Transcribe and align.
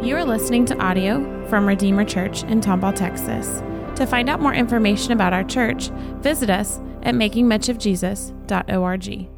You 0.00 0.14
are 0.14 0.24
listening 0.24 0.64
to 0.66 0.78
audio 0.78 1.44
from 1.48 1.66
Redeemer 1.66 2.04
Church 2.04 2.44
in 2.44 2.60
Tomball, 2.60 2.94
Texas. 2.94 3.64
To 3.96 4.06
find 4.06 4.30
out 4.30 4.40
more 4.40 4.54
information 4.54 5.10
about 5.10 5.32
our 5.32 5.42
church, 5.42 5.88
visit 6.20 6.48
us 6.48 6.78
at 7.02 7.16
makingmuchofjesus.org. 7.16 9.28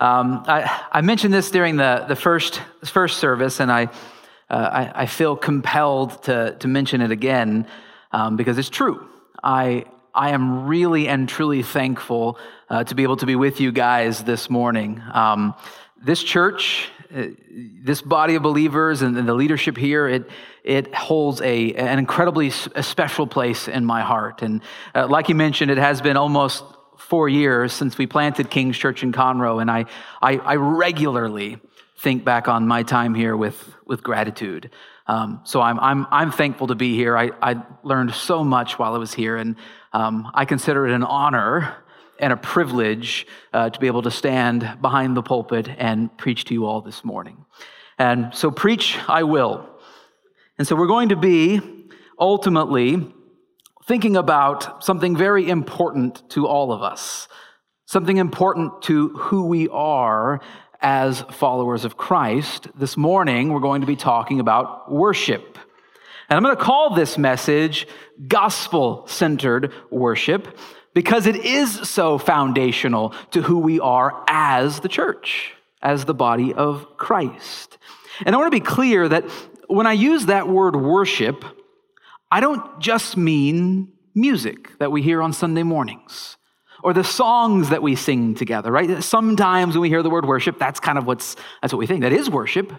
Um, 0.00 0.42
I, 0.48 0.82
I, 0.90 1.00
mentioned 1.00 1.32
this 1.32 1.48
during 1.52 1.76
the, 1.76 2.06
the 2.08 2.16
first, 2.16 2.60
first 2.84 3.18
service, 3.18 3.60
and 3.60 3.70
I, 3.70 3.84
uh, 4.50 4.70
I, 4.72 5.02
I, 5.02 5.06
feel 5.06 5.36
compelled 5.36 6.24
to, 6.24 6.56
to 6.58 6.66
mention 6.66 7.00
it 7.00 7.12
again 7.12 7.68
um, 8.10 8.36
because 8.36 8.58
it's 8.58 8.68
true. 8.68 9.06
I, 9.44 9.84
I 10.12 10.30
am 10.30 10.66
really 10.66 11.06
and 11.06 11.28
truly 11.28 11.62
thankful 11.62 12.36
uh, 12.68 12.82
to 12.82 12.96
be 12.96 13.04
able 13.04 13.18
to 13.18 13.26
be 13.26 13.36
with 13.36 13.60
you 13.60 13.70
guys 13.70 14.24
this 14.24 14.50
morning. 14.50 15.00
Um, 15.12 15.54
this 16.02 16.22
church, 16.22 16.90
this 17.10 18.02
body 18.02 18.34
of 18.34 18.42
believers, 18.42 19.02
and, 19.02 19.16
the 19.16 19.34
leadership 19.34 19.76
here, 19.76 20.06
it, 20.08 20.28
it 20.64 20.94
holds 20.94 21.40
a, 21.40 21.74
an 21.74 21.98
incredibly 21.98 22.50
special 22.50 23.26
place 23.26 23.68
in 23.68 23.84
my 23.84 24.02
heart. 24.02 24.42
And 24.42 24.62
uh, 24.94 25.06
like 25.06 25.28
you 25.28 25.34
mentioned, 25.34 25.70
it 25.70 25.78
has 25.78 26.00
been 26.00 26.16
almost 26.16 26.64
four 26.96 27.28
years 27.28 27.72
since 27.72 27.98
we 27.98 28.06
planted 28.06 28.50
King's 28.50 28.76
Church 28.76 29.02
in 29.02 29.12
Conroe, 29.12 29.60
and 29.60 29.70
I, 29.70 29.86
I, 30.20 30.38
I 30.38 30.56
regularly 30.56 31.58
think 31.98 32.24
back 32.24 32.48
on 32.48 32.66
my 32.66 32.82
time 32.82 33.14
here 33.14 33.36
with, 33.36 33.74
with 33.86 34.02
gratitude. 34.02 34.70
Um, 35.06 35.40
so 35.44 35.60
I'm, 35.60 35.78
I'm, 35.78 36.06
I'm 36.10 36.32
thankful 36.32 36.66
to 36.66 36.74
be 36.74 36.96
here. 36.96 37.16
I, 37.16 37.30
I 37.40 37.62
learned 37.84 38.12
so 38.12 38.42
much 38.42 38.78
while 38.78 38.94
I 38.94 38.98
was 38.98 39.14
here, 39.14 39.36
and 39.36 39.56
um, 39.92 40.30
I 40.34 40.44
consider 40.44 40.86
it 40.86 40.94
an 40.94 41.04
honor 41.04 41.76
and 42.18 42.32
a 42.32 42.36
privilege 42.36 43.26
uh, 43.52 43.70
to 43.70 43.80
be 43.80 43.86
able 43.86 44.02
to 44.02 44.10
stand 44.10 44.78
behind 44.80 45.16
the 45.16 45.22
pulpit 45.22 45.68
and 45.68 46.16
preach 46.16 46.44
to 46.46 46.54
you 46.54 46.66
all 46.66 46.80
this 46.80 47.04
morning. 47.04 47.44
And 47.98 48.34
so, 48.34 48.50
preach 48.50 48.98
I 49.08 49.22
will. 49.22 49.68
And 50.58 50.66
so, 50.66 50.76
we're 50.76 50.86
going 50.86 51.10
to 51.10 51.16
be 51.16 51.60
ultimately 52.18 53.12
thinking 53.86 54.16
about 54.16 54.84
something 54.84 55.16
very 55.16 55.48
important 55.48 56.28
to 56.30 56.46
all 56.46 56.72
of 56.72 56.82
us, 56.82 57.28
something 57.86 58.16
important 58.16 58.82
to 58.82 59.10
who 59.10 59.46
we 59.46 59.68
are 59.68 60.40
as 60.80 61.22
followers 61.30 61.84
of 61.84 61.96
Christ. 61.96 62.68
This 62.74 62.96
morning, 62.96 63.52
we're 63.52 63.60
going 63.60 63.80
to 63.80 63.86
be 63.86 63.96
talking 63.96 64.40
about 64.40 64.90
worship. 64.92 65.58
And 66.28 66.36
I'm 66.36 66.42
going 66.42 66.56
to 66.56 66.62
call 66.62 66.94
this 66.94 67.16
message 67.16 67.86
gospel 68.26 69.06
centered 69.06 69.72
worship 69.90 70.58
because 70.96 71.26
it 71.26 71.36
is 71.36 71.90
so 71.90 72.16
foundational 72.16 73.12
to 73.30 73.42
who 73.42 73.58
we 73.58 73.78
are 73.78 74.24
as 74.28 74.80
the 74.80 74.88
church, 74.88 75.52
as 75.82 76.06
the 76.06 76.14
body 76.14 76.54
of 76.54 76.96
Christ. 76.96 77.76
And 78.24 78.34
I 78.34 78.38
want 78.38 78.50
to 78.50 78.58
be 78.58 78.64
clear 78.64 79.06
that 79.06 79.24
when 79.66 79.86
I 79.86 79.92
use 79.92 80.24
that 80.24 80.48
word 80.48 80.74
worship, 80.74 81.44
I 82.30 82.40
don't 82.40 82.80
just 82.80 83.14
mean 83.14 83.92
music 84.14 84.78
that 84.78 84.90
we 84.90 85.02
hear 85.02 85.20
on 85.20 85.34
Sunday 85.34 85.64
mornings 85.64 86.38
or 86.82 86.94
the 86.94 87.04
songs 87.04 87.68
that 87.68 87.82
we 87.82 87.94
sing 87.94 88.34
together, 88.34 88.72
right? 88.72 89.04
Sometimes 89.04 89.74
when 89.74 89.82
we 89.82 89.90
hear 89.90 90.02
the 90.02 90.08
word 90.08 90.24
worship, 90.24 90.58
that's 90.58 90.80
kind 90.80 90.96
of 90.96 91.04
what's, 91.04 91.36
that's 91.60 91.74
what 91.74 91.78
we 91.78 91.86
think. 91.86 92.00
That 92.00 92.14
is 92.14 92.30
worship, 92.30 92.72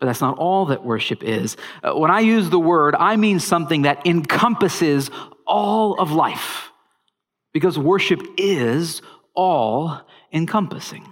but 0.00 0.06
that's 0.06 0.22
not 0.22 0.38
all 0.38 0.64
that 0.66 0.86
worship 0.86 1.22
is. 1.22 1.58
Uh, 1.82 1.92
when 1.92 2.10
I 2.10 2.20
use 2.20 2.48
the 2.48 2.58
word, 2.58 2.94
I 2.98 3.16
mean 3.16 3.40
something 3.40 3.82
that 3.82 4.06
encompasses 4.06 5.10
all 5.46 6.00
of 6.00 6.12
life 6.12 6.71
because 7.52 7.78
worship 7.78 8.20
is 8.36 9.02
all 9.34 10.00
encompassing. 10.32 11.06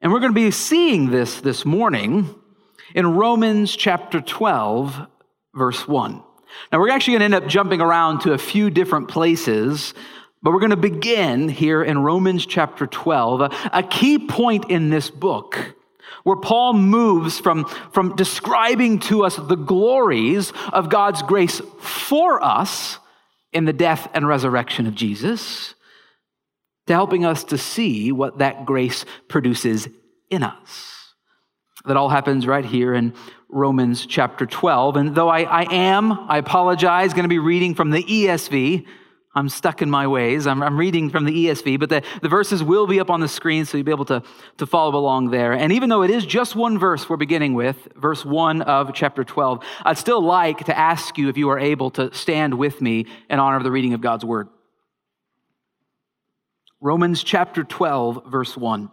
And 0.00 0.12
we're 0.12 0.20
going 0.20 0.32
to 0.32 0.40
be 0.40 0.50
seeing 0.50 1.10
this 1.10 1.40
this 1.40 1.64
morning 1.64 2.34
in 2.94 3.14
Romans 3.16 3.74
chapter 3.74 4.20
12, 4.20 5.06
verse 5.54 5.88
1. 5.88 6.22
Now, 6.72 6.78
we're 6.78 6.90
actually 6.90 7.18
going 7.18 7.30
to 7.30 7.36
end 7.36 7.44
up 7.44 7.50
jumping 7.50 7.80
around 7.80 8.20
to 8.20 8.32
a 8.32 8.38
few 8.38 8.70
different 8.70 9.08
places, 9.08 9.94
but 10.42 10.52
we're 10.52 10.60
going 10.60 10.70
to 10.70 10.76
begin 10.76 11.48
here 11.48 11.82
in 11.82 11.98
Romans 11.98 12.46
chapter 12.46 12.86
12, 12.86 13.52
a, 13.72 13.82
key 13.82 14.18
point 14.18 14.70
in 14.70 14.88
this 14.88 15.10
book 15.10 15.74
where 16.22 16.36
Paul 16.36 16.74
moves 16.74 17.38
from, 17.38 17.64
from 17.92 18.16
describing 18.16 18.98
to 19.00 19.24
us 19.24 19.36
the 19.36 19.56
glories 19.56 20.52
of 20.72 20.88
God's 20.88 21.22
grace 21.22 21.60
for 21.80 22.42
us 22.42 22.98
in 23.52 23.64
the 23.64 23.72
death 23.72 24.08
and 24.14 24.26
resurrection 24.26 24.86
of 24.86 24.94
Jesus 24.94 25.74
to 26.86 26.94
helping 26.94 27.24
us 27.24 27.44
to 27.44 27.58
see 27.58 28.12
what 28.12 28.38
that 28.38 28.66
grace 28.66 29.04
produces 29.28 29.88
in 30.30 30.42
us. 30.42 31.14
That 31.84 31.96
all 31.96 32.08
happens 32.08 32.46
right 32.46 32.64
here 32.64 32.94
in 32.94 33.14
Romans 33.48 34.04
chapter 34.04 34.46
12. 34.46 34.96
And 34.96 35.14
though 35.14 35.28
I, 35.28 35.42
I 35.42 35.72
am, 35.72 36.12
I 36.12 36.38
apologize, 36.38 37.12
going 37.14 37.24
to 37.24 37.28
be 37.28 37.38
reading 37.38 37.74
from 37.74 37.90
the 37.90 38.02
ESV. 38.02 38.86
I'm 39.38 39.48
stuck 39.48 39.82
in 39.82 39.88
my 39.88 40.06
ways. 40.08 40.48
I'm, 40.48 40.62
I'm, 40.64 40.76
reading 40.76 41.10
from 41.10 41.24
the 41.24 41.46
ESV, 41.46 41.78
but 41.78 41.88
the, 41.88 42.02
the 42.22 42.28
verses 42.28 42.60
will 42.60 42.88
be 42.88 42.98
up 42.98 43.08
on 43.08 43.20
the 43.20 43.28
screen 43.28 43.64
so 43.64 43.76
you'll 43.76 43.84
be 43.84 43.92
able 43.92 44.04
to, 44.06 44.22
to 44.56 44.66
follow 44.66 44.98
along 44.98 45.30
there. 45.30 45.52
And 45.52 45.72
even 45.72 45.88
though 45.88 46.02
it 46.02 46.10
is 46.10 46.26
just 46.26 46.56
one 46.56 46.76
verse 46.76 47.08
we're 47.08 47.16
beginning 47.16 47.54
with, 47.54 47.76
verse 47.94 48.24
1 48.24 48.62
of 48.62 48.92
chapter 48.94 49.22
12, 49.22 49.64
I'd 49.84 49.96
still 49.96 50.20
like 50.20 50.64
to 50.64 50.76
ask 50.76 51.16
you 51.16 51.28
if 51.28 51.36
you 51.36 51.50
are 51.50 51.58
able 51.58 51.90
to 51.92 52.12
stand 52.12 52.54
with 52.54 52.80
me 52.82 53.06
in 53.30 53.38
honor 53.38 53.56
of 53.56 53.62
the 53.62 53.70
reading 53.70 53.94
of 53.94 54.00
God's 54.00 54.24
word. 54.24 54.48
Romans 56.80 57.22
chapter 57.22 57.62
12, 57.62 58.26
verse 58.26 58.56
1. 58.56 58.90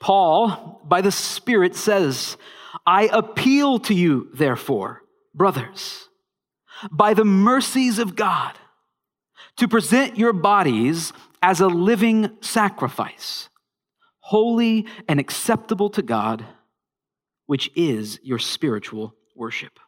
Paul, 0.00 0.80
by 0.84 1.02
the 1.02 1.12
Spirit, 1.12 1.76
says, 1.76 2.38
I 2.86 3.10
appeal 3.12 3.78
to 3.80 3.94
you, 3.94 4.30
therefore, 4.32 5.02
brothers, 5.34 6.08
by 6.90 7.12
the 7.12 7.26
mercies 7.26 7.98
of 7.98 8.16
God, 8.16 8.58
to 9.58 9.68
present 9.68 10.16
your 10.16 10.32
bodies 10.32 11.12
as 11.42 11.60
a 11.60 11.66
living 11.66 12.30
sacrifice, 12.40 13.48
holy 14.20 14.86
and 15.08 15.20
acceptable 15.20 15.90
to 15.90 16.02
God, 16.02 16.44
which 17.46 17.70
is 17.74 18.20
your 18.22 18.38
spiritual 18.38 19.14
worship. 19.34 19.78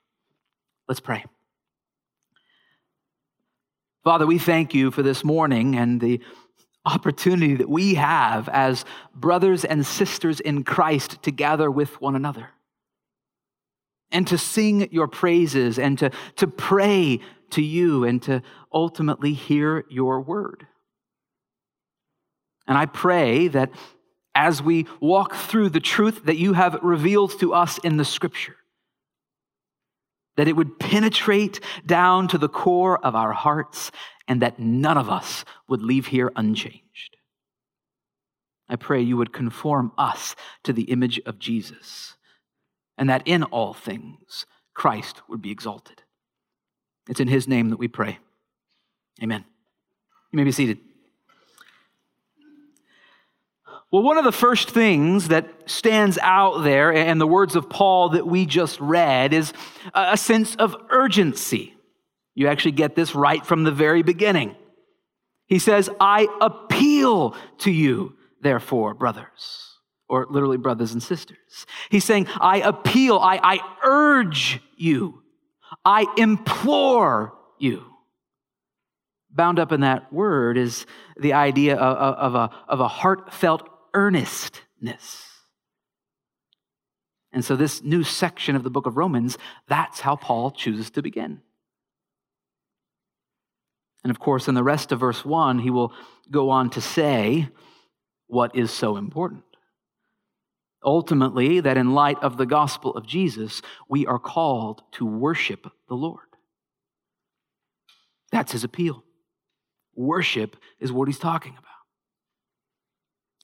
Let's 0.89 1.01
pray. 1.01 1.25
Father, 4.03 4.27
we 4.27 4.39
thank 4.39 4.75
you 4.75 4.91
for 4.91 5.03
this 5.03 5.23
morning 5.23 5.77
and 5.77 6.01
the 6.01 6.21
opportunity 6.85 7.55
that 7.57 7.69
we 7.69 7.95
have 7.95 8.49
as 8.49 8.85
brothers 9.15 9.65
and 9.65 9.85
sisters 9.85 10.41
in 10.41 10.65
Christ 10.65 11.23
to 11.23 11.31
gather 11.31 11.71
with 11.71 12.01
one 12.01 12.17
another 12.17 12.49
and 14.11 14.27
to 14.27 14.39
sing 14.39 14.91
your 14.91 15.07
praises 15.07 15.79
and 15.79 15.99
to, 15.99 16.11
to 16.37 16.47
pray 16.47 17.21
to 17.53 17.62
you 17.62 18.05
and 18.05 18.22
to 18.22 18.43
ultimately 18.72 19.33
hear 19.33 19.84
your 19.88 20.21
word. 20.21 20.66
And 22.66 22.78
I 22.78 22.87
pray 22.87 23.49
that 23.49 23.71
as 24.34 24.62
we 24.62 24.87
walk 25.00 25.34
through 25.34 25.71
the 25.71 25.81
truth 25.81 26.25
that 26.25 26.39
you 26.39 26.53
have 26.53 26.78
revealed 26.83 27.39
to 27.41 27.53
us 27.53 27.78
in 27.78 27.97
the 27.97 28.05
scripture, 28.05 28.56
that 30.37 30.49
it 30.49 30.56
would 30.56 30.78
penetrate 30.78 31.60
down 31.84 32.28
to 32.28 32.39
the 32.39 32.49
core 32.49 33.05
of 33.05 33.15
our 33.15 33.33
hearts 33.33 33.91
and 34.28 34.41
that 34.43 34.59
none 34.59 34.97
of 34.97 35.10
us 35.10 35.44
would 35.69 35.83
leave 35.83 36.06
here 36.06 36.31
unchanged. 36.37 37.16
I 38.69 38.77
pray 38.77 39.00
you 39.00 39.16
would 39.16 39.33
conform 39.33 39.91
us 39.99 40.37
to 40.62 40.72
the 40.72 40.84
image 40.84 41.21
of 41.27 41.41
Jesus 41.41 42.15
and 42.97 43.10
that 43.10 43.22
in 43.27 43.43
all 43.43 43.75
things 43.75 44.47
Christ 44.75 45.22
would 45.28 45.43
be 45.43 45.50
exalted. 45.50 46.03
It's 47.10 47.21
in 47.21 47.28
his 47.28 47.48
name 47.48 47.71
that 47.71 47.76
we 47.76 47.88
pray. 47.88 48.19
Amen. 49.21 49.44
You 50.31 50.37
may 50.37 50.44
be 50.44 50.53
seated. 50.53 50.78
Well, 53.91 54.04
one 54.04 54.16
of 54.16 54.25
the 54.25 54.31
first 54.31 54.71
things 54.71 55.28
that 55.28 55.48
stands 55.66 56.16
out 56.22 56.62
there 56.62 56.93
in 56.93 57.19
the 57.19 57.26
words 57.26 57.57
of 57.57 57.68
Paul 57.68 58.10
that 58.10 58.28
we 58.28 58.47
just 58.47 58.78
read 58.80 59.34
is 59.34 59.53
a 59.92 60.16
sense 60.16 60.54
of 60.54 60.77
urgency. 60.89 61.74
You 62.36 62.47
actually 62.47 62.72
get 62.72 62.95
this 62.95 63.16
right 63.16 63.45
from 63.45 63.65
the 63.65 63.72
very 63.72 64.03
beginning. 64.03 64.54
He 65.47 65.59
says, 65.59 65.91
I 65.98 66.28
appeal 66.41 67.34
to 67.59 67.72
you, 67.72 68.16
therefore, 68.41 68.95
brothers, 68.95 69.74
or 70.09 70.28
literally 70.30 70.59
brothers 70.59 70.92
and 70.92 71.03
sisters. 71.03 71.66
He's 71.91 72.04
saying, 72.04 72.28
I 72.41 72.59
appeal, 72.59 73.18
I, 73.18 73.41
I 73.42 73.59
urge 73.83 74.60
you, 74.77 75.24
I 75.84 76.06
implore 76.16 77.34
you. 77.59 77.84
Bound 79.30 79.59
up 79.59 79.72
in 79.72 79.80
that 79.82 80.12
word 80.12 80.59
is 80.59 80.86
the 81.16 81.34
idea 81.34 81.77
of, 81.77 82.16
of, 82.16 82.34
a, 82.34 82.50
of 82.68 82.80
a 82.80 82.88
heartfelt 82.88 83.68
earnestness. 83.94 85.27
And 87.32 87.44
so, 87.44 87.54
this 87.54 87.82
new 87.82 88.03
section 88.03 88.56
of 88.56 88.65
the 88.65 88.71
book 88.71 88.86
of 88.86 88.97
Romans, 88.97 89.38
that's 89.68 90.00
how 90.00 90.16
Paul 90.16 90.50
chooses 90.50 90.91
to 90.91 91.03
begin. 91.03 91.42
And 94.03 94.10
of 94.10 94.18
course, 94.18 94.48
in 94.48 94.54
the 94.54 94.65
rest 94.65 94.91
of 94.92 95.00
verse 95.00 95.24
1, 95.24 95.60
he 95.60 95.71
will 95.71 95.92
go 96.30 96.50
on 96.50 96.71
to 96.71 96.80
say 96.80 97.48
what 98.27 98.56
is 98.56 98.71
so 98.71 98.97
important. 98.97 99.44
Ultimately, 100.82 101.60
that 101.60 101.77
in 101.77 101.92
light 101.92 102.18
of 102.22 102.36
the 102.36 102.47
gospel 102.47 102.94
of 102.97 103.06
Jesus, 103.06 103.60
we 103.88 104.06
are 104.06 104.18
called 104.18 104.82
to 104.92 105.04
worship 105.04 105.71
the 105.88 105.94
Lord. 105.94 106.24
That's 108.32 108.53
his 108.53 108.65
appeal. 108.65 109.04
Worship 109.94 110.56
is 110.78 110.91
what 110.91 111.09
he's 111.09 111.18
talking 111.18 111.53
about. 111.53 111.65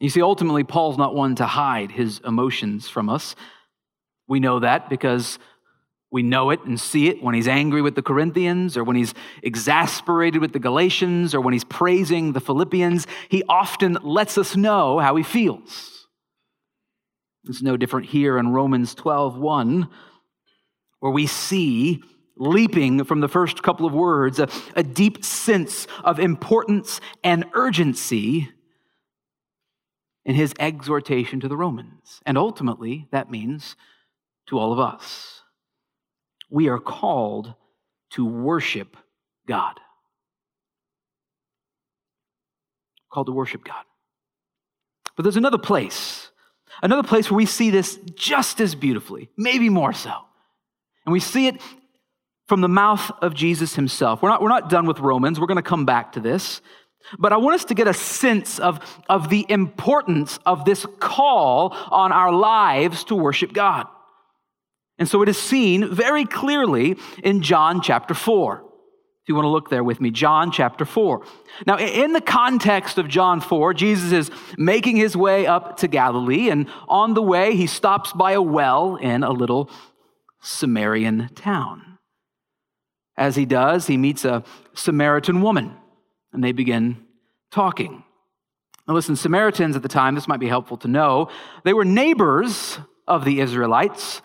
You 0.01 0.11
see, 0.11 0.23
ultimately, 0.23 0.65
Paul's 0.65 0.99
not 0.99 1.15
one 1.15 1.35
to 1.37 1.47
hide 1.47 1.91
his 1.91 2.21
emotions 2.25 2.89
from 2.89 3.09
us. 3.09 3.35
We 4.29 4.41
know 4.41 4.61
that 4.61 4.89
because 4.89 5.39
we 6.11 6.23
know 6.23 6.51
it 6.51 6.63
and 6.65 6.81
see 6.81 7.09
it 7.09 7.23
when 7.23 7.35
he's 7.35 7.49
angry 7.49 7.83
with 7.83 7.95
the 7.95 8.03
Corinthians 8.03 8.77
or 8.77 8.85
when 8.85 8.97
he's 8.97 9.13
exasperated 9.43 10.41
with 10.41 10.53
the 10.53 10.59
Galatians 10.59 11.35
or 11.35 11.41
when 11.41 11.53
he's 11.53 11.65
praising 11.65 12.33
the 12.33 12.41
Philippians. 12.41 13.07
He 13.29 13.43
often 13.49 13.99
lets 14.03 14.39
us 14.39 14.57
know 14.57 14.99
how 14.99 15.17
he 15.17 15.23
feels. 15.23 15.96
It's 17.49 17.63
no 17.63 17.77
different 17.77 18.07
here 18.07 18.39
in 18.39 18.53
Romans 18.53 18.95
12 18.95 19.37
1, 19.39 19.89
where 21.01 21.13
we 21.13 21.27
see 21.27 22.03
leaping 22.37 23.05
from 23.05 23.21
the 23.21 23.29
first 23.29 23.63
couple 23.63 23.87
of 23.87 23.93
words 23.93 24.39
a, 24.39 24.49
a 24.75 24.83
deep 24.83 25.25
sense 25.25 25.87
of 26.05 26.19
importance 26.19 27.01
and 27.25 27.45
urgency 27.55 28.51
in 30.25 30.35
his 30.35 30.53
exhortation 30.59 31.41
to 31.41 31.49
the 31.49 31.57
Romans. 31.57 32.21
And 32.27 32.37
ultimately, 32.37 33.07
that 33.13 33.31
means 33.31 33.77
to 34.49 34.59
all 34.59 34.73
of 34.73 34.79
us. 34.79 35.43
We 36.51 36.69
are 36.69 36.81
called 36.81 37.55
to 38.11 38.25
worship 38.25 38.97
God. 39.47 39.81
Called 43.11 43.29
to 43.29 43.33
worship 43.33 43.65
God. 43.65 43.85
But 45.17 45.23
there's 45.23 45.37
another 45.37 45.59
place, 45.59 46.26
another 46.83 47.07
place 47.07 47.31
where 47.31 47.37
we 47.37 47.47
see 47.47 47.71
this 47.71 47.99
just 48.15 48.61
as 48.61 48.75
beautifully, 48.75 49.31
maybe 49.37 49.69
more 49.69 49.93
so. 49.93 50.13
And 51.05 51.13
we 51.13 51.21
see 51.21 51.47
it 51.47 51.61
from 52.47 52.61
the 52.61 52.69
mouth 52.69 53.11
of 53.23 53.35
Jesus 53.35 53.75
himself. 53.75 54.23
We're 54.23 54.29
not, 54.29 54.43
we're 54.43 54.49
not 54.49 54.71
done 54.71 54.87
with 54.87 55.01
Romans. 55.01 55.41
We're 55.41 55.47
going 55.47 55.57
to 55.57 55.63
come 55.63 55.85
back 55.85 56.13
to 56.13 56.21
this. 56.21 56.61
But 57.19 57.33
I 57.33 57.37
want 57.37 57.55
us 57.55 57.65
to 57.67 57.75
get 57.75 57.87
a 57.87 57.95
sense 57.95 58.59
of, 58.59 58.81
of 59.09 59.29
the 59.29 59.47
importance 59.49 60.39
of 60.45 60.65
this 60.65 60.87
call 60.99 61.71
on 61.91 62.13
our 62.13 62.33
lives 62.33 63.05
to 63.05 63.15
worship 63.15 63.53
God. 63.53 63.87
And 64.99 65.09
so 65.09 65.23
it 65.23 65.29
is 65.29 65.39
seen 65.39 65.93
very 65.95 66.25
clearly 66.25 66.97
in 67.23 67.43
John 67.43 67.81
chapter 67.81 68.15
4. 68.15 68.66
If 69.27 69.31
you 69.31 69.35
want 69.35 69.47
to 69.47 69.51
look 69.51 69.71
there 69.71 69.83
with 69.83 70.01
me, 70.01 70.13
John 70.13 70.53
chapter 70.53 70.85
4. 70.85 71.21
Now, 71.67 71.79
in 71.79 72.13
the 72.13 72.21
context 72.21 72.97
of 72.97 73.09
John 73.09 73.41
4, 73.41 73.75
Jesus 73.75 74.13
is 74.13 74.31
making 74.57 74.99
his 74.99 75.17
way 75.17 75.47
up 75.47 75.79
to 75.79 75.89
Galilee, 75.89 76.49
and 76.49 76.69
on 76.87 77.15
the 77.15 77.23
way, 77.23 77.57
he 77.57 77.67
stops 77.67 78.13
by 78.13 78.33
a 78.33 78.41
well 78.41 78.95
in 78.95 79.25
a 79.25 79.33
little 79.33 79.69
Samaritan 80.41 81.31
town. 81.35 81.99
As 83.17 83.35
he 83.35 83.47
does, 83.47 83.89
he 83.89 83.97
meets 83.97 84.25
a 84.25 84.45
Samaritan 84.75 85.43
woman 85.43 85.75
and 86.33 86.45
they 86.45 86.53
begin 86.53 87.05
talking. 87.51 88.05
Now, 88.87 88.95
listen, 88.95 89.17
Samaritans 89.17 89.75
at 89.75 89.83
the 89.83 89.89
time, 89.89 90.15
this 90.15 90.29
might 90.29 90.39
be 90.39 90.47
helpful 90.47 90.77
to 90.77 90.89
know, 90.89 91.31
they 91.65 91.73
were 91.73 91.85
neighbors 91.85 92.79
of 93.09 93.25
the 93.25 93.41
Israelites, 93.41 94.23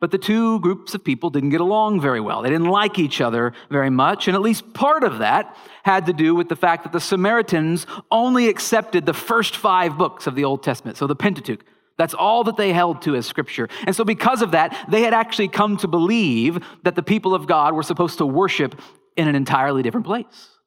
but 0.00 0.10
the 0.10 0.18
two 0.18 0.60
groups 0.60 0.94
of 0.94 1.02
people 1.02 1.30
didn't 1.30 1.50
get 1.50 1.60
along 1.60 2.00
very 2.00 2.20
well. 2.20 2.42
They 2.42 2.50
didn't 2.50 2.68
like 2.68 2.98
each 2.98 3.20
other 3.20 3.52
very 3.70 3.90
much, 3.90 4.28
and 4.28 4.34
at 4.34 4.42
least 4.42 4.72
part 4.74 5.04
of 5.04 5.18
that 5.18 5.56
had 5.82 6.06
to 6.06 6.12
do 6.12 6.34
with 6.34 6.48
the 6.48 6.56
fact 6.56 6.84
that 6.84 6.92
the 6.92 7.00
Samaritans 7.00 7.86
only 8.10 8.48
accepted 8.48 9.06
the 9.06 9.14
first 9.14 9.56
five 9.56 9.98
books 9.98 10.26
of 10.26 10.34
the 10.34 10.44
Old 10.44 10.62
Testament, 10.62 10.96
so 10.96 11.06
the 11.06 11.16
Pentateuch. 11.16 11.64
That's 11.96 12.14
all 12.14 12.44
that 12.44 12.56
they 12.56 12.72
held 12.72 13.02
to 13.02 13.16
as 13.16 13.26
scripture. 13.26 13.68
And 13.84 13.94
so, 13.94 14.04
because 14.04 14.40
of 14.40 14.52
that, 14.52 14.86
they 14.88 15.02
had 15.02 15.12
actually 15.12 15.48
come 15.48 15.76
to 15.78 15.88
believe 15.88 16.64
that 16.84 16.94
the 16.94 17.02
people 17.02 17.34
of 17.34 17.48
God 17.48 17.74
were 17.74 17.82
supposed 17.82 18.18
to 18.18 18.26
worship 18.26 18.80
in 19.16 19.26
an 19.26 19.34
entirely 19.34 19.82
different 19.82 20.06
place. 20.06 20.58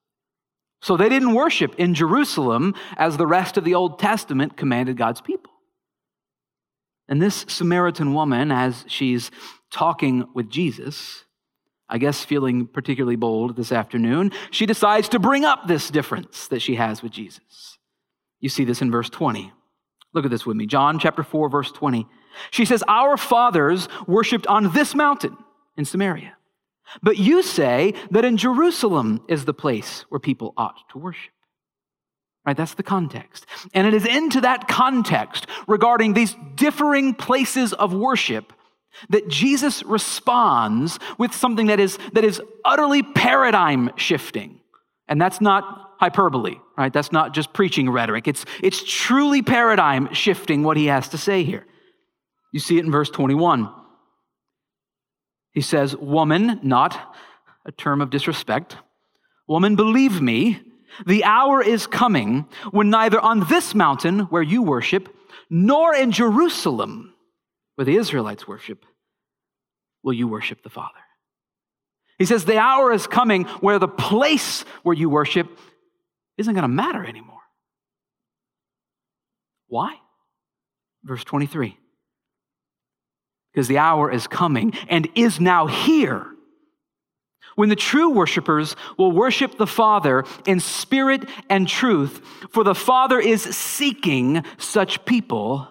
So 0.82 0.98
they 0.98 1.10
didn't 1.10 1.34
worship 1.34 1.76
in 1.78 1.94
Jerusalem 1.94 2.76
as 2.98 3.16
the 3.16 3.28
rest 3.28 3.56
of 3.56 3.64
the 3.64 3.76
Old 3.76 3.98
Testament 3.98 4.58
commanded 4.58 4.98
God's 4.98 5.22
people. 5.22 5.51
And 7.12 7.22
this 7.22 7.44
Samaritan 7.50 8.14
woman, 8.14 8.54
as 8.54 8.86
she's 8.88 9.32
talking 9.70 10.30
with 10.34 10.50
Jesus, 10.50 11.26
I 11.90 11.98
guess 11.98 12.24
feeling 12.24 12.68
particularly 12.68 13.18
bold 13.18 13.58
this 13.58 13.74
afternoon, 13.74 14.32
she 14.50 14.66
decides 14.66 15.10
to 15.10 15.20
bring 15.20 15.44
up 15.44 15.68
this 15.68 15.90
difference 15.90 16.48
that 16.48 16.62
she 16.62 16.76
has 16.76 17.04
with 17.04 17.12
Jesus. 17.12 17.78
You 18.40 18.48
see 18.48 18.64
this 18.64 18.82
in 18.82 18.90
verse 18.90 19.10
20. 19.10 19.52
Look 20.14 20.24
at 20.24 20.32
this 20.32 20.46
with 20.46 20.56
me. 20.56 20.66
John 20.66 21.00
chapter 21.00 21.22
4, 21.22 21.50
verse 21.50 21.74
20. 21.74 22.08
She 22.50 22.64
says, 22.64 22.82
Our 22.88 23.18
fathers 23.18 23.90
worshiped 24.08 24.48
on 24.48 24.72
this 24.72 24.96
mountain 24.96 25.36
in 25.76 25.84
Samaria. 25.84 26.38
But 27.04 27.18
you 27.18 27.44
say 27.44 27.94
that 28.12 28.24
in 28.24 28.38
Jerusalem 28.38 29.22
is 29.28 29.44
the 29.44 29.54
place 29.54 30.06
where 30.08 30.20
people 30.20 30.54
ought 30.56 30.90
to 30.92 30.98
worship. 30.98 31.34
Right? 32.46 32.58
That's 32.58 32.74
the 32.74 32.84
context. 32.84 33.46
And 33.74 33.86
it 33.86 33.94
is 33.94 34.06
into 34.06 34.42
that 34.42 34.68
context 34.68 35.46
regarding 35.68 36.14
these 36.14 36.36
differing 36.56 37.14
places 37.14 37.72
of 37.74 37.94
worship 37.94 38.52
that 39.10 39.28
Jesus 39.28 39.84
responds 39.84 41.00
with 41.18 41.34
something 41.34 41.68
that 41.68 41.80
is, 41.80 41.98
that 42.14 42.24
is 42.24 42.42
utterly 42.66 43.04
paradigm 43.04 43.92
shifting. 43.96 44.60
And 45.08 45.22
that's 45.22 45.40
not 45.40 45.92
hyperbole, 46.00 46.56
right? 46.78 46.92
That's 46.92 47.12
not 47.12 47.34
just 47.34 47.54
preaching 47.54 47.90
rhetoric. 47.90 48.28
It's, 48.28 48.44
it's 48.62 48.84
truly 48.84 49.42
paradigm 49.42 50.14
shifting 50.14 50.64
what 50.64 50.78
he 50.78 50.88
has 50.88 51.10
to 51.10 51.18
say 51.18 51.44
here. 51.44 51.66
You 52.52 52.60
see 52.60 52.78
it 52.78 52.86
in 52.86 52.92
verse 52.92 53.10
21. 53.10 53.72
He 55.54 55.62
says, 55.62 55.96
Woman, 55.96 56.60
not 56.64 57.16
a 57.66 57.72
term 57.72 58.02
of 58.02 58.10
disrespect. 58.10 58.78
Woman, 59.48 59.76
believe 59.76 60.22
me, 60.22 60.62
the 61.06 61.24
hour 61.24 61.62
is 61.62 61.88
coming 61.88 62.48
when 62.72 62.90
neither 62.90 63.20
on 63.20 63.48
this 63.48 63.74
mountain 63.76 64.22
where 64.22 64.42
you 64.42 64.62
worship, 64.62 65.16
nor 65.50 65.96
in 65.96 66.12
Jerusalem 66.12 67.14
where 67.76 67.86
the 67.86 67.96
Israelites 67.96 68.48
worship, 68.48 68.86
will 70.04 70.14
you 70.14 70.28
worship 70.28 70.64
the 70.64 70.70
Father. 70.70 71.00
He 72.18 72.26
says, 72.26 72.46
The 72.46 72.58
hour 72.58 72.92
is 72.92 73.08
coming 73.08 73.46
where 73.62 73.80
the 73.80 73.88
place 73.88 74.64
where 74.84 74.96
you 74.96 75.10
worship 75.10 75.48
isn't 76.38 76.54
going 76.54 76.64
to 76.64 76.68
matter 76.68 77.04
anymore. 77.04 77.40
Why? 79.68 79.96
Verse 81.04 81.24
23 81.24 81.78
because 83.52 83.68
the 83.68 83.78
hour 83.78 84.12
is 84.12 84.28
coming 84.28 84.74
and 84.88 85.10
is 85.16 85.40
now 85.40 85.68
here 85.68 86.26
when 87.56 87.70
the 87.70 87.76
true 87.76 88.10
worshipers 88.10 88.76
will 88.98 89.12
worship 89.12 89.58
the 89.58 89.68
Father 89.68 90.24
in 90.46 90.60
spirit 90.60 91.28
and 91.50 91.68
truth, 91.68 92.22
for 92.50 92.64
the 92.64 92.76
Father 92.76 93.20
is 93.20 93.44
seeking 93.44 94.44
such 94.58 95.06
people 95.06 95.68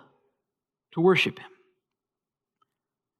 to 0.92 1.00
worship 1.00 1.38
Him. 1.38 1.50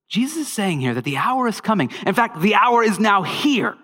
Jesus 0.08 0.48
is 0.48 0.52
saying 0.52 0.80
here 0.80 0.94
that 0.94 1.04
the 1.04 1.16
hour 1.16 1.46
is 1.46 1.60
coming. 1.60 1.90
In 2.04 2.14
fact, 2.14 2.40
the 2.40 2.56
hour 2.56 2.82
is 2.82 2.98
now 2.98 3.22
here. 3.22 3.76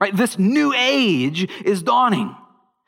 Right? 0.00 0.16
This 0.16 0.38
new 0.38 0.72
age 0.74 1.48
is 1.62 1.82
dawning. 1.82 2.34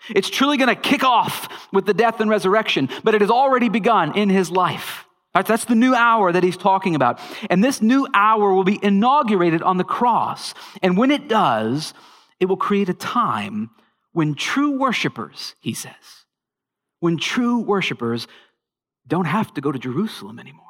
It's 0.09 0.29
truly 0.29 0.57
going 0.57 0.75
to 0.75 0.81
kick 0.81 1.05
off 1.05 1.49
with 1.73 1.87
the 1.87 1.95
death 1.95 2.21
and 2.21 2.29
resurrection, 2.29 2.89
but 3.05 3.15
it 3.15 3.21
has 3.21 3.31
already 3.31 3.69
begun 3.69 4.17
in 4.17 4.29
his 4.29 4.51
life. 4.51 5.04
Right, 5.35 5.45
that's 5.45 5.65
the 5.65 5.75
new 5.75 5.95
hour 5.95 6.31
that 6.31 6.45
he's 6.45 6.57
talking 6.57 6.95
about. 6.95 7.19
And 7.51 7.63
this 7.63 7.83
new 7.83 8.07
hour 8.15 8.55
will 8.55 8.65
be 8.65 8.79
inaugurated 8.81 9.63
on 9.63 9.79
the 9.79 9.85
cross. 9.85 10.55
And 10.81 10.97
when 10.97 11.11
it 11.11 11.29
does, 11.29 11.93
it 12.39 12.47
will 12.47 12.57
create 12.57 12.89
a 12.89 12.95
time 12.95 13.71
when 14.13 14.35
true 14.35 14.79
worshipers, 14.79 15.57
he 15.59 15.75
says, 15.75 16.25
when 17.01 17.17
true 17.17 17.59
worshipers 17.59 18.29
don't 19.07 19.25
have 19.25 19.53
to 19.55 19.61
go 19.61 19.73
to 19.73 19.79
Jerusalem 19.79 20.39
anymore 20.39 20.63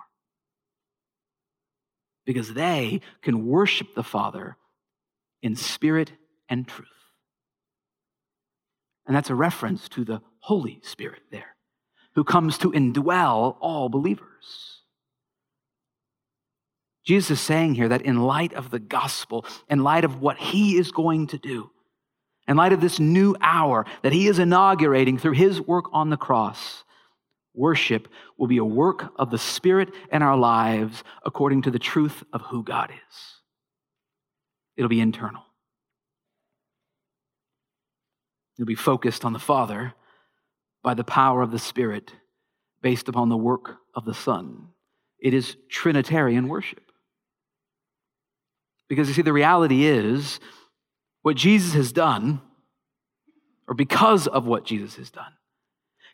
because 2.24 2.54
they 2.54 3.02
can 3.20 3.46
worship 3.46 3.94
the 3.94 4.02
Father 4.02 4.56
in 5.42 5.56
spirit 5.56 6.12
and 6.48 6.66
truth. 6.66 6.88
And 9.06 9.14
that's 9.14 9.28
a 9.28 9.34
reference 9.34 9.90
to 9.90 10.04
the 10.04 10.22
Holy 10.38 10.80
Spirit 10.82 11.20
there 11.30 11.53
who 12.14 12.24
comes 12.24 12.58
to 12.58 12.72
indwell 12.72 13.56
all 13.60 13.88
believers. 13.88 14.28
Jesus 17.04 17.32
is 17.32 17.40
saying 17.40 17.74
here 17.74 17.88
that 17.88 18.02
in 18.02 18.22
light 18.22 18.54
of 18.54 18.70
the 18.70 18.78
gospel, 18.78 19.44
in 19.68 19.82
light 19.82 20.04
of 20.04 20.20
what 20.20 20.38
he 20.38 20.76
is 20.76 20.90
going 20.90 21.26
to 21.28 21.38
do, 21.38 21.70
in 22.48 22.56
light 22.56 22.72
of 22.72 22.80
this 22.80 22.98
new 22.98 23.36
hour 23.40 23.84
that 24.02 24.12
he 24.12 24.26
is 24.26 24.38
inaugurating 24.38 25.18
through 25.18 25.32
his 25.32 25.60
work 25.60 25.86
on 25.92 26.10
the 26.10 26.16
cross, 26.16 26.84
worship 27.54 28.08
will 28.38 28.46
be 28.46 28.58
a 28.58 28.64
work 28.64 29.12
of 29.16 29.30
the 29.30 29.38
Spirit 29.38 29.90
in 30.10 30.22
our 30.22 30.36
lives 30.36 31.04
according 31.24 31.62
to 31.62 31.70
the 31.70 31.78
truth 31.78 32.24
of 32.32 32.42
who 32.42 32.62
God 32.62 32.90
is. 32.90 33.18
It'll 34.76 34.88
be 34.88 35.00
internal. 35.00 35.42
It'll 38.56 38.66
be 38.66 38.74
focused 38.74 39.24
on 39.24 39.32
the 39.32 39.38
Father 39.38 39.94
by 40.84 40.94
the 40.94 41.02
power 41.02 41.42
of 41.42 41.50
the 41.50 41.58
Spirit 41.58 42.12
based 42.82 43.08
upon 43.08 43.30
the 43.30 43.36
work 43.36 43.78
of 43.94 44.04
the 44.04 44.14
Son. 44.14 44.68
It 45.18 45.34
is 45.34 45.56
Trinitarian 45.68 46.46
worship. 46.46 46.82
Because 48.88 49.08
you 49.08 49.14
see, 49.14 49.22
the 49.22 49.32
reality 49.32 49.86
is 49.86 50.38
what 51.22 51.36
Jesus 51.36 51.72
has 51.72 51.90
done, 51.90 52.42
or 53.66 53.74
because 53.74 54.26
of 54.26 54.46
what 54.46 54.66
Jesus 54.66 54.96
has 54.96 55.10
done, 55.10 55.32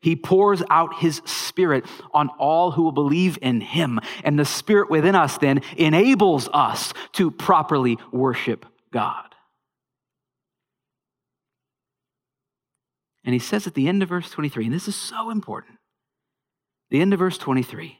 he 0.01 0.15
pours 0.15 0.63
out 0.71 1.01
his 1.01 1.21
spirit 1.27 1.85
on 2.15 2.29
all 2.39 2.71
who 2.71 2.85
will 2.85 2.93
believe 2.93 3.39
in 3.43 3.61
him. 3.61 3.99
And 4.23 4.39
the 4.39 4.45
spirit 4.45 4.89
within 4.89 5.17
us 5.17 5.37
then 5.37 5.61
enables 5.77 6.49
us 6.55 6.95
to 7.15 7.31
properly 7.31 7.99
worship 8.13 8.65
God. 8.93 9.30
And 13.25 13.35
he 13.35 13.39
says 13.39 13.67
at 13.67 13.75
the 13.75 13.89
end 13.89 14.03
of 14.03 14.09
verse 14.09 14.31
23, 14.31 14.67
and 14.67 14.75
this 14.75 14.89
is 14.89 14.97
so 14.97 15.31
important, 15.31 15.79
the 16.91 17.01
end 17.01 17.13
of 17.13 17.19
verse 17.19 17.39
23, 17.39 17.99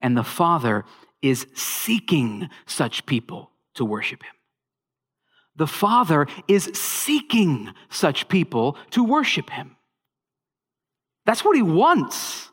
and 0.00 0.16
the 0.16 0.24
Father 0.24 0.84
is 1.22 1.46
seeking 1.54 2.50
such 2.66 3.06
people 3.06 3.50
to 3.74 3.84
worship 3.84 4.22
him. 4.22 4.34
The 5.56 5.66
Father 5.66 6.26
is 6.48 6.64
seeking 6.74 7.72
such 7.88 8.28
people 8.28 8.76
to 8.90 9.04
worship 9.04 9.50
him. 9.50 9.76
That's 11.26 11.44
what 11.44 11.56
he 11.56 11.62
wants. 11.62 12.50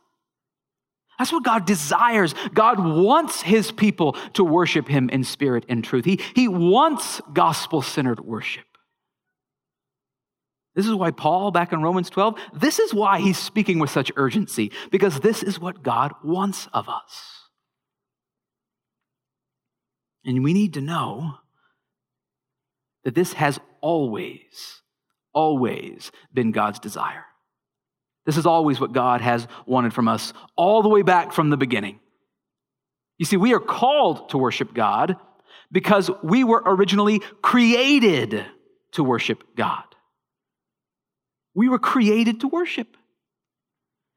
That's 1.18 1.32
what 1.32 1.44
God 1.44 1.66
desires. 1.66 2.34
God 2.54 2.80
wants 2.80 3.42
his 3.42 3.72
people 3.72 4.14
to 4.34 4.44
worship 4.44 4.88
him 4.88 5.10
in 5.10 5.24
spirit 5.24 5.66
and 5.68 5.84
truth. 5.84 6.06
He, 6.06 6.20
he 6.36 6.48
wants 6.48 7.22
gospel 7.34 7.82
centered 7.82 8.22
worship. 8.22 8.66
This 10.76 10.88
is 10.88 10.94
why 10.94 11.12
Paul, 11.12 11.52
back 11.52 11.74
in 11.74 11.82
Romans 11.82 12.10
12, 12.10 12.40
this 12.54 12.80
is 12.80 12.94
why 12.94 13.20
he's 13.20 13.38
speaking 13.38 13.80
with 13.80 13.90
such 13.90 14.12
urgency, 14.16 14.72
because 14.90 15.20
this 15.20 15.44
is 15.44 15.60
what 15.60 15.84
God 15.84 16.14
wants 16.24 16.68
of 16.74 16.88
us. 16.88 17.50
And 20.24 20.44
we 20.44 20.54
need 20.54 20.76
to 20.76 20.82
know 20.82 21.36
that 23.04 23.16
this 23.16 23.34
has 23.34 23.60
always, 23.82 24.82
always 25.34 26.12
been 26.34 26.52
God's 26.52 26.80
desire. 26.80 27.26
This 28.26 28.38
is 28.38 28.46
always 28.46 28.80
what 28.80 28.94
God 28.94 29.22
has 29.22 29.48
wanted 29.66 29.94
from 29.94 30.08
us, 30.08 30.32
all 30.56 30.84
the 30.84 30.90
way 30.90 31.02
back 31.02 31.32
from 31.32 31.50
the 31.50 31.58
beginning. 31.58 32.00
You 33.18 33.26
see, 33.26 33.38
we 33.38 33.54
are 33.54 33.60
called 33.60 34.30
to 34.30 34.38
worship 34.38 34.74
God 34.74 35.18
because 35.72 36.10
we 36.24 36.44
were 36.44 36.62
originally 36.66 37.20
created 37.42 38.46
to 38.94 39.04
worship 39.04 39.44
God. 39.56 39.84
We 41.54 41.70
were 41.70 41.80
created 41.80 42.42
to 42.42 42.48
worship. 42.48 42.96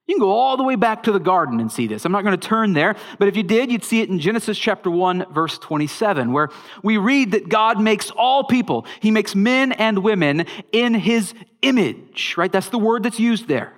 You 0.07 0.17
can 0.17 0.21
go 0.21 0.33
all 0.33 0.59
the 0.59 0.63
way 0.63 0.77
back 0.77 1.05
to 1.05 1.13
the 1.13 1.19
garden 1.19 1.61
and 1.61 1.73
see 1.73 1.87
this. 1.87 2.05
I'm 2.05 2.13
not 2.13 2.25
going 2.25 2.39
to 2.39 2.49
turn 2.49 2.75
there, 2.75 2.95
but 3.19 3.27
if 3.29 3.37
you 3.37 3.43
did, 3.43 3.73
you'd 3.73 3.85
see 3.85 4.03
it 4.03 4.11
in 4.11 4.19
Genesis 4.19 4.59
chapter 4.59 4.91
1, 4.91 5.33
verse 5.33 5.57
27, 5.59 6.31
where 6.33 6.51
we 6.83 6.99
read 6.99 7.31
that 7.33 7.49
God 7.49 7.81
makes 7.81 8.11
all 8.11 8.45
people, 8.45 8.85
He 9.01 9.11
makes 9.11 9.35
men 9.35 9.73
and 9.73 10.01
women 10.01 10.45
in 10.73 10.93
His 10.93 11.33
image, 11.63 12.35
right? 12.37 12.53
That's 12.53 12.69
the 12.69 12.79
word 12.79 13.03
that's 13.03 13.19
used 13.19 13.49
there. 13.49 13.73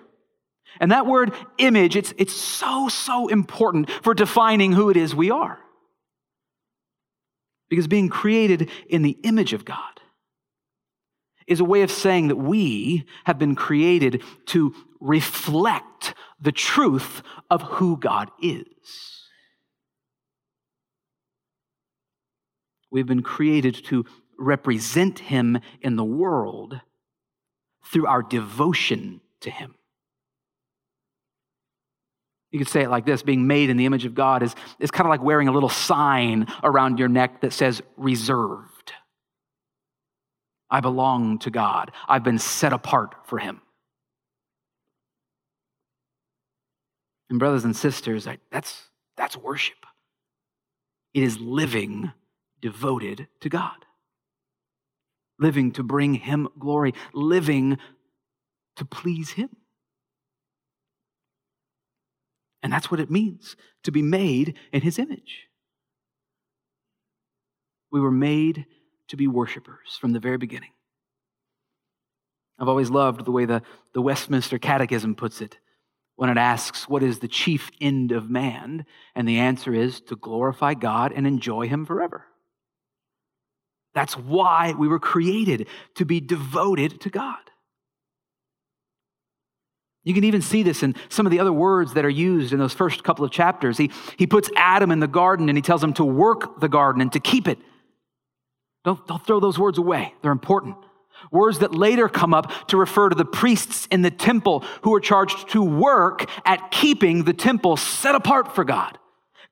And 0.80 0.90
that 0.90 1.06
word 1.06 1.32
image, 1.58 1.94
it's, 1.94 2.12
it's 2.18 2.34
so, 2.34 2.88
so 2.88 3.28
important 3.28 3.88
for 4.02 4.12
defining 4.12 4.72
who 4.72 4.90
it 4.90 4.96
is 4.96 5.14
we 5.14 5.30
are. 5.30 5.60
Because 7.68 7.86
being 7.86 8.08
created 8.08 8.70
in 8.88 9.02
the 9.02 9.16
image 9.22 9.52
of 9.52 9.64
God 9.64 10.00
is 11.46 11.60
a 11.60 11.64
way 11.64 11.82
of 11.82 11.90
saying 11.90 12.28
that 12.28 12.36
we 12.36 13.04
have 13.24 13.38
been 13.38 13.54
created 13.54 14.22
to 14.46 14.74
reflect 15.00 16.14
the 16.40 16.52
truth 16.52 17.22
of 17.50 17.62
who 17.62 17.96
God 17.96 18.30
is. 18.42 18.66
We've 22.90 23.06
been 23.06 23.22
created 23.22 23.84
to 23.86 24.04
represent 24.38 25.18
Him 25.18 25.58
in 25.80 25.96
the 25.96 26.04
world 26.04 26.80
through 27.84 28.06
our 28.06 28.22
devotion 28.22 29.20
to 29.40 29.50
Him. 29.50 29.74
You 32.50 32.58
could 32.58 32.68
say 32.68 32.82
it 32.82 32.90
like 32.90 33.04
this 33.04 33.22
being 33.22 33.46
made 33.46 33.70
in 33.70 33.76
the 33.76 33.86
image 33.86 34.04
of 34.04 34.14
God 34.14 34.42
is, 34.42 34.54
is 34.78 34.90
kind 34.90 35.06
of 35.06 35.10
like 35.10 35.22
wearing 35.22 35.48
a 35.48 35.52
little 35.52 35.68
sign 35.68 36.46
around 36.62 36.98
your 36.98 37.08
neck 37.08 37.42
that 37.42 37.52
says 37.52 37.82
reserved. 37.96 38.75
I 40.70 40.80
belong 40.80 41.38
to 41.40 41.50
God, 41.50 41.92
I've 42.08 42.24
been 42.24 42.38
set 42.38 42.72
apart 42.72 43.14
for 43.24 43.38
Him. 43.38 43.60
And, 47.28 47.38
brothers 47.38 47.64
and 47.64 47.76
sisters, 47.76 48.28
that's, 48.50 48.84
that's 49.16 49.36
worship. 49.36 49.78
It 51.14 51.22
is 51.22 51.40
living 51.40 52.12
devoted 52.60 53.28
to 53.40 53.48
God, 53.48 53.84
living 55.38 55.72
to 55.72 55.82
bring 55.82 56.14
Him 56.14 56.48
glory, 56.58 56.94
living 57.12 57.78
to 58.76 58.84
please 58.84 59.30
Him. 59.30 59.50
And 62.62 62.72
that's 62.72 62.90
what 62.90 63.00
it 63.00 63.10
means 63.10 63.56
to 63.84 63.92
be 63.92 64.02
made 64.02 64.54
in 64.72 64.82
His 64.82 64.98
image. 64.98 65.46
We 67.90 68.00
were 68.00 68.10
made 68.10 68.66
to 69.08 69.16
be 69.16 69.26
worshipers 69.26 69.96
from 70.00 70.12
the 70.12 70.20
very 70.20 70.38
beginning. 70.38 70.70
I've 72.58 72.68
always 72.68 72.90
loved 72.90 73.24
the 73.24 73.32
way 73.32 73.44
the, 73.44 73.62
the 73.92 74.02
Westminster 74.02 74.58
Catechism 74.58 75.14
puts 75.14 75.40
it 75.40 75.58
when 76.16 76.30
it 76.30 76.38
asks, 76.38 76.88
What 76.88 77.02
is 77.02 77.18
the 77.18 77.28
chief 77.28 77.70
end 77.80 78.12
of 78.12 78.30
man? 78.30 78.86
And 79.14 79.28
the 79.28 79.38
answer 79.38 79.74
is 79.74 80.00
to 80.02 80.16
glorify 80.16 80.74
God 80.74 81.12
and 81.12 81.26
enjoy 81.26 81.68
Him 81.68 81.84
forever. 81.84 82.24
That's 83.94 84.16
why 84.16 84.74
we 84.76 84.88
were 84.88 84.98
created, 84.98 85.68
to 85.94 86.04
be 86.04 86.20
devoted 86.20 87.00
to 87.02 87.10
God. 87.10 87.38
You 90.04 90.14
can 90.14 90.24
even 90.24 90.40
see 90.40 90.62
this 90.62 90.82
in 90.82 90.94
some 91.08 91.26
of 91.26 91.32
the 91.32 91.40
other 91.40 91.52
words 91.52 91.94
that 91.94 92.04
are 92.04 92.10
used 92.10 92.52
in 92.52 92.60
those 92.60 92.72
first 92.72 93.02
couple 93.02 93.24
of 93.24 93.32
chapters. 93.32 93.76
He, 93.76 93.90
he 94.16 94.26
puts 94.26 94.48
Adam 94.54 94.92
in 94.92 95.00
the 95.00 95.08
garden 95.08 95.48
and 95.48 95.58
he 95.58 95.62
tells 95.62 95.82
him 95.82 95.94
to 95.94 96.04
work 96.04 96.60
the 96.60 96.68
garden 96.68 97.02
and 97.02 97.12
to 97.12 97.20
keep 97.20 97.48
it. 97.48 97.58
Don't, 98.86 99.04
don't 99.08 99.26
throw 99.26 99.40
those 99.40 99.58
words 99.58 99.78
away, 99.78 100.14
they're 100.22 100.30
important. 100.30 100.76
Words 101.32 101.58
that 101.58 101.74
later 101.74 102.08
come 102.08 102.32
up 102.32 102.68
to 102.68 102.76
refer 102.76 103.08
to 103.08 103.16
the 103.16 103.24
priests 103.24 103.88
in 103.90 104.02
the 104.02 104.12
temple 104.12 104.60
who 104.82 104.94
are 104.94 105.00
charged 105.00 105.48
to 105.50 105.62
work 105.62 106.30
at 106.46 106.70
keeping 106.70 107.24
the 107.24 107.32
temple 107.32 107.76
set 107.76 108.14
apart 108.14 108.54
for 108.54 108.62
God, 108.62 108.96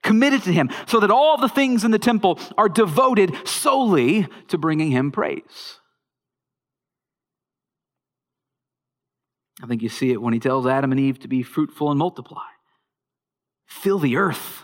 committed 0.05 0.45
to 0.45 0.53
Him, 0.53 0.71
so 0.87 1.01
that 1.01 1.11
all 1.11 1.37
the 1.37 1.49
things 1.49 1.83
in 1.85 1.91
the 1.91 1.99
temple 1.99 2.39
are 2.57 2.69
devoted 2.69 3.35
solely 3.45 4.29
to 4.49 4.57
bringing 4.57 4.93
Him 4.93 5.11
praise. 5.11 5.81
I 9.61 9.67
think 9.67 9.83
you 9.83 9.89
see 9.89 10.13
it 10.13 10.23
when 10.23 10.33
He 10.33 10.39
tells 10.39 10.65
Adam 10.65 10.93
and 10.93 11.01
Eve 11.01 11.19
to 11.21 11.29
be 11.29 11.43
fruitful 11.43 11.91
and 11.91 11.99
multiply, 11.99 12.47
fill 13.67 13.99
the 13.99 14.17
earth 14.17 14.63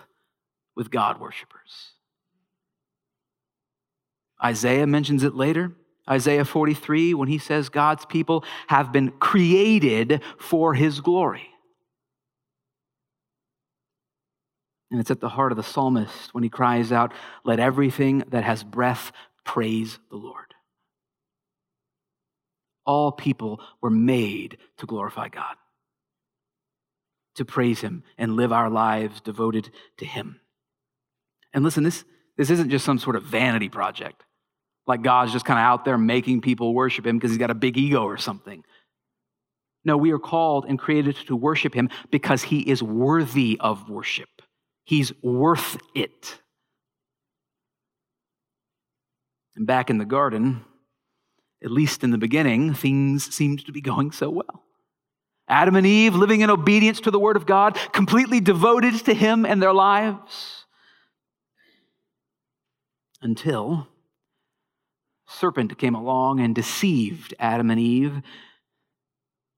with 0.77 0.93
God 0.93 1.19
worshippers. 1.19 1.95
Isaiah 4.43 4.87
mentions 4.87 5.23
it 5.23 5.35
later. 5.35 5.73
Isaiah 6.09 6.45
43, 6.45 7.15
when 7.15 7.29
he 7.29 7.39
says 7.39 7.69
God's 7.69 8.05
people 8.05 8.45
have 8.67 8.93
been 8.93 9.11
created 9.13 10.23
for 10.39 10.75
his 10.75 11.01
glory. 11.01 11.47
And 14.91 14.99
it's 14.99 15.11
at 15.11 15.21
the 15.21 15.29
heart 15.29 15.53
of 15.53 15.57
the 15.57 15.63
psalmist 15.63 16.35
when 16.35 16.43
he 16.43 16.51
cries 16.51 16.91
out, 16.91 17.13
Let 17.45 17.61
everything 17.61 18.25
that 18.31 18.43
has 18.43 18.65
breath 18.65 19.13
praise 19.45 19.99
the 20.11 20.17
Lord. 20.17 20.55
All 22.85 23.13
people 23.13 23.61
were 23.81 23.91
made 23.91 24.59
to 24.79 24.87
glorify 24.87 25.29
God, 25.29 25.55
to 27.37 27.45
praise 27.45 27.83
him 27.83 28.03
and 28.19 28.35
live 28.35 28.53
our 28.53 28.69
lives 28.69 29.21
devoted 29.21 29.71
to 29.99 30.07
him. 30.07 30.41
And 31.53 31.63
listen, 31.63 31.85
this, 31.85 32.05
this 32.37 32.51
isn't 32.51 32.71
just 32.71 32.85
some 32.85 32.99
sort 32.99 33.15
of 33.15 33.23
vanity 33.23 33.69
project 33.69 34.25
like 34.91 35.03
God's 35.03 35.33
just 35.33 35.47
kind 35.47 35.59
of 35.59 35.65
out 35.65 35.85
there 35.85 35.97
making 35.97 36.43
people 36.43 36.75
worship 36.75 37.07
him 37.07 37.17
because 37.17 37.31
he's 37.31 37.39
got 37.39 37.51
a 37.51 37.55
big 37.55 37.79
ego 37.79 38.03
or 38.03 38.19
something. 38.19 38.63
No, 39.85 39.97
we 39.97 40.11
are 40.11 40.19
called 40.19 40.67
and 40.69 40.79
created 40.79 41.17
to 41.29 41.35
worship 41.35 41.73
him 41.73 41.89
because 42.11 42.43
he 42.43 42.61
is 42.61 42.83
worthy 42.83 43.57
of 43.59 43.89
worship. 43.89 44.29
He's 44.85 45.13
worth 45.23 45.79
it. 45.95 46.39
And 49.57 49.67
back 49.67 49.89
in 49.89 49.99
the 49.99 50.05
garden, 50.05 50.65
at 51.65 51.71
least 51.71 52.05
in 52.05 52.11
the 52.11 52.19
beginning, 52.19 52.75
things 52.75 53.35
seemed 53.35 53.65
to 53.67 53.73
be 53.73 53.81
going 53.81 54.11
so 54.11 54.31
well. 54.31 54.65
Adam 55.49 55.77
and 55.77 55.87
Eve 55.87 56.15
living 56.15 56.43
in 56.43 56.51
obedience 56.51 57.01
to 57.01 57.11
the 57.11 57.19
word 57.19 57.37
of 57.37 57.47
God, 57.47 57.77
completely 57.93 58.41
devoted 58.41 58.95
to 59.05 59.15
him 59.15 59.45
and 59.45 59.63
their 59.63 59.73
lives. 59.73 60.65
Until 63.23 63.89
serpent 65.31 65.79
came 65.79 65.95
along 65.95 66.41
and 66.41 66.55
deceived 66.55 67.35
Adam 67.39 67.71
and 67.71 67.81
Eve 67.81 68.21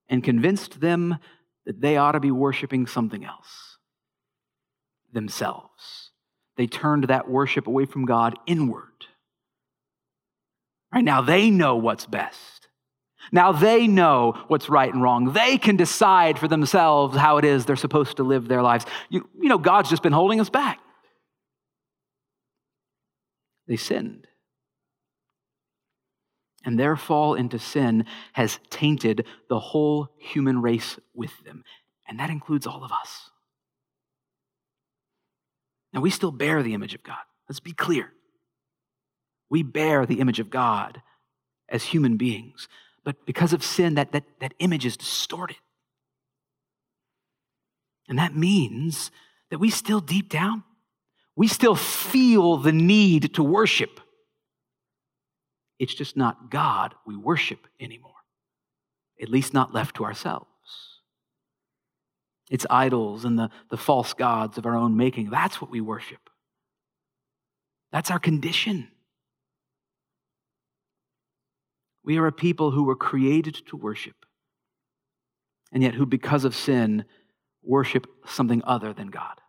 and 0.09 0.23
convinced 0.23 0.81
them 0.81 1.19
that 1.67 1.81
they 1.81 1.97
ought 1.97 2.12
to 2.12 2.21
be 2.21 2.31
worshiping 2.31 2.87
something 2.87 3.25
else 3.25 3.79
themselves. 5.12 6.11
They 6.57 6.67
turned 6.67 7.05
that 7.05 7.29
worship 7.29 7.67
away 7.67 7.87
from 7.87 8.05
God 8.05 8.38
inward. 8.47 8.85
Right 10.93 11.05
now, 11.05 11.23
they 11.23 11.50
know 11.50 11.76
what's 11.76 12.07
best. 12.07 12.69
Now 13.31 13.52
they 13.52 13.87
know 13.87 14.37
what's 14.49 14.69
right 14.69 14.93
and 14.93 15.02
wrong. 15.02 15.33
They 15.33 15.57
can 15.57 15.76
decide 15.76 16.38
for 16.38 16.49
themselves 16.49 17.17
how 17.17 17.38
it 17.38 17.45
is 17.45 17.64
they're 17.64 17.76
supposed 17.76 18.17
to 18.17 18.25
live 18.25 18.49
their 18.49 18.62
lives. 18.62 18.85
You, 19.09 19.29
you 19.41 19.49
know, 19.49 19.59
God's 19.59 19.88
just 19.88 20.02
been 20.02 20.12
holding 20.12 20.41
us 20.41 20.50
back. 20.50 20.81
They 23.69 23.76
sinned. 23.76 24.26
And 26.64 26.78
their 26.78 26.97
fall 26.97 27.35
into 27.35 27.59
sin 27.59 28.04
has 28.33 28.61
tainted 28.71 29.26
the 29.49 29.59
whole 29.59 30.09
human 30.19 30.62
race 30.62 30.99
with 31.14 31.33
them. 31.45 31.64
And 32.09 32.21
that 32.21 32.31
includes 32.31 32.66
all 32.66 32.85
of 32.85 32.92
us. 32.92 33.31
Now, 35.92 36.00
we 36.00 36.11
still 36.11 36.31
bear 36.31 36.62
the 36.62 36.75
image 36.75 36.95
of 36.95 37.02
God. 37.02 37.19
Let's 37.49 37.61
be 37.61 37.73
clear. 37.73 38.12
We 39.50 39.62
bear 39.62 40.07
the 40.07 40.21
image 40.21 40.40
of 40.40 40.50
God 40.50 41.02
as 41.69 41.85
human 41.85 42.16
beings. 42.16 42.69
But 43.04 43.26
because 43.26 43.52
of 43.52 43.64
sin, 43.64 43.95
that, 43.95 44.12
that, 44.12 44.25
that 44.40 44.54
image 44.59 44.87
is 44.87 44.97
distorted. 44.97 45.57
And 48.09 48.19
that 48.19 48.37
means 48.37 49.11
that 49.50 49.59
we 49.59 49.71
still, 49.71 50.00
deep 50.00 50.28
down, 50.28 50.64
we 51.37 51.49
still 51.49 51.75
feel 51.75 52.57
the 52.57 52.73
need 52.73 53.35
to 53.35 53.42
worship. 53.42 54.00
It's 55.79 55.95
just 55.95 56.17
not 56.17 56.50
God 56.50 56.95
we 57.07 57.17
worship 57.17 57.67
anymore, 57.81 58.12
at 59.21 59.29
least 59.29 59.52
not 59.52 59.75
left 59.75 59.97
to 59.97 60.05
ourselves. 60.05 60.47
It's 62.50 62.67
idols 62.69 63.25
and 63.25 63.38
the, 63.38 63.50
the 63.71 63.76
false 63.76 64.12
gods 64.12 64.59
of 64.59 64.67
our 64.67 64.76
own 64.76 64.97
making. 64.97 65.31
That's 65.31 65.61
what 65.61 65.71
we 65.71 65.81
worship. 65.81 66.29
That's 67.91 68.11
our 68.11 68.19
condition. 68.19 68.88
We 72.05 72.19
are 72.19 72.26
a 72.26 72.33
people 72.33 72.71
who 72.71 72.85
were 72.85 72.97
created 72.97 73.55
to 73.69 73.76
worship, 73.76 74.26
and 75.73 75.83
yet 75.83 75.95
who, 75.95 76.05
because 76.05 76.45
of 76.45 76.55
sin, 76.55 77.05
worship 77.62 78.07
something 78.26 78.62
other 78.64 78.93
than 78.93 79.09
God. 79.09 79.41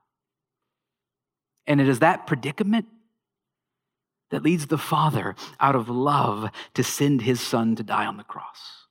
And 1.65 1.81
it 1.81 1.87
is 1.87 1.99
that 1.99 2.27
predicament 2.27 2.87
that 4.31 4.43
leads 4.43 4.67
the 4.67 4.77
Father, 4.77 5.35
out 5.59 5.75
of 5.75 5.89
love, 5.89 6.49
to 6.73 6.83
send 6.83 7.21
his 7.21 7.39
Son 7.39 7.75
to 7.75 7.83
die 7.83 8.05
on 8.05 8.17
the 8.17 8.23
cross. 8.23 8.87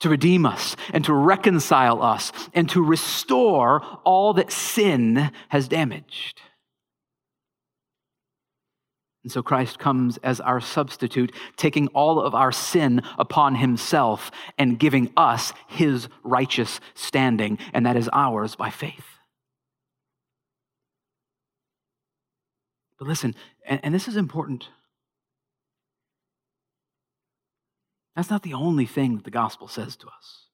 To 0.00 0.08
redeem 0.08 0.46
us 0.46 0.76
and 0.92 1.04
to 1.04 1.12
reconcile 1.12 2.02
us 2.02 2.32
and 2.54 2.68
to 2.70 2.82
restore 2.82 3.82
all 4.04 4.32
that 4.34 4.50
sin 4.50 5.30
has 5.48 5.68
damaged. 5.68 6.40
And 9.22 9.30
so 9.30 9.42
Christ 9.42 9.78
comes 9.78 10.16
as 10.18 10.40
our 10.40 10.60
substitute, 10.60 11.34
taking 11.56 11.88
all 11.88 12.20
of 12.20 12.34
our 12.34 12.52
sin 12.52 13.02
upon 13.18 13.56
himself 13.56 14.30
and 14.56 14.78
giving 14.78 15.12
us 15.16 15.52
his 15.68 16.08
righteous 16.24 16.80
standing, 16.94 17.58
and 17.74 17.84
that 17.84 17.96
is 17.96 18.08
ours 18.12 18.56
by 18.56 18.70
faith. 18.70 19.04
But 23.00 23.08
listen, 23.08 23.34
and, 23.66 23.80
and 23.82 23.94
this 23.94 24.06
is 24.06 24.16
important. 24.16 24.68
That's 28.14 28.28
not 28.28 28.42
the 28.42 28.52
only 28.52 28.84
thing 28.84 29.16
that 29.16 29.24
the 29.24 29.30
gospel 29.30 29.68
says 29.68 29.96
to 29.96 30.06
us. 30.06 30.46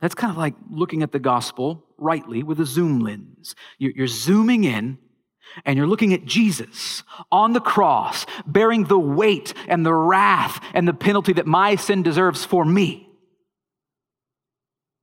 That's 0.00 0.14
kind 0.14 0.30
of 0.30 0.36
like 0.36 0.54
looking 0.70 1.02
at 1.02 1.10
the 1.10 1.18
gospel 1.18 1.84
rightly 1.98 2.44
with 2.44 2.60
a 2.60 2.66
zoom 2.66 3.00
lens. 3.00 3.56
You're, 3.78 3.92
you're 3.96 4.06
zooming 4.06 4.62
in 4.62 4.98
and 5.64 5.76
you're 5.76 5.88
looking 5.88 6.14
at 6.14 6.24
Jesus 6.24 7.02
on 7.32 7.52
the 7.52 7.60
cross, 7.60 8.24
bearing 8.46 8.84
the 8.84 8.98
weight 8.98 9.54
and 9.66 9.84
the 9.84 9.94
wrath 9.94 10.64
and 10.74 10.86
the 10.86 10.94
penalty 10.94 11.32
that 11.32 11.46
my 11.46 11.74
sin 11.74 12.04
deserves 12.04 12.44
for 12.44 12.64
me. 12.64 13.08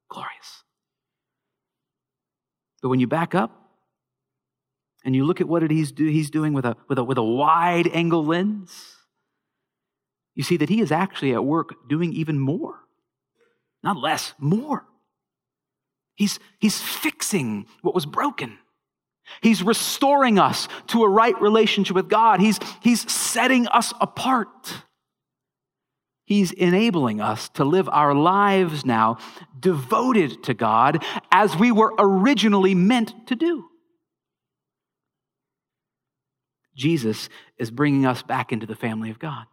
Glorious. 0.10 0.63
But 2.81 2.89
when 2.89 3.01
you 3.01 3.07
back 3.07 3.36
up 3.36 3.68
and 5.03 5.15
you 5.15 5.25
look 5.25 5.41
at 5.41 5.47
what 5.47 5.69
he's, 5.69 5.91
do, 5.91 6.05
he's 6.05 6.29
doing 6.29 6.53
with 6.53 6.65
a, 6.65 6.75
with, 6.88 6.97
a, 6.97 7.03
with 7.03 7.17
a 7.17 7.23
wide 7.23 7.88
angle 7.88 8.25
lens, 8.25 8.95
you 10.35 10.43
see 10.43 10.57
that 10.57 10.69
he 10.69 10.81
is 10.81 10.91
actually 10.91 11.33
at 11.33 11.43
work 11.43 11.88
doing 11.88 12.13
even 12.13 12.39
more. 12.39 12.75
Not 13.83 13.97
less, 13.97 14.33
more. 14.38 14.85
He's, 16.15 16.39
he's 16.59 16.81
fixing 16.81 17.65
what 17.81 17.95
was 17.95 18.05
broken. 18.05 18.57
He's 19.41 19.63
restoring 19.63 20.38
us 20.38 20.67
to 20.88 21.03
a 21.03 21.09
right 21.09 21.39
relationship 21.41 21.95
with 21.95 22.09
God. 22.09 22.41
He's, 22.41 22.59
he's 22.81 23.09
setting 23.12 23.67
us 23.67 23.93
apart. 24.01 24.73
He's 26.25 26.51
enabling 26.51 27.21
us 27.21 27.49
to 27.49 27.63
live 27.63 27.88
our 27.89 28.13
lives 28.13 28.85
now 28.85 29.17
devoted 29.59 30.43
to 30.43 30.53
God 30.53 31.03
as 31.31 31.55
we 31.55 31.71
were 31.71 31.93
originally 31.97 32.75
meant 32.75 33.27
to 33.27 33.35
do. 33.35 33.68
Jesus 36.79 37.29
is 37.57 37.69
bringing 37.69 38.05
us 38.05 38.23
back 38.23 38.51
into 38.51 38.65
the 38.65 38.75
family 38.75 39.11
of 39.11 39.19
God. 39.19 39.45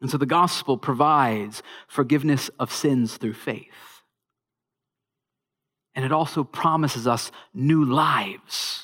And 0.00 0.10
so 0.10 0.18
the 0.18 0.26
gospel 0.26 0.76
provides 0.76 1.62
forgiveness 1.86 2.50
of 2.58 2.72
sins 2.72 3.16
through 3.16 3.34
faith. 3.34 4.02
And 5.94 6.04
it 6.04 6.12
also 6.12 6.42
promises 6.42 7.06
us 7.06 7.30
new 7.52 7.84
lives. 7.84 8.82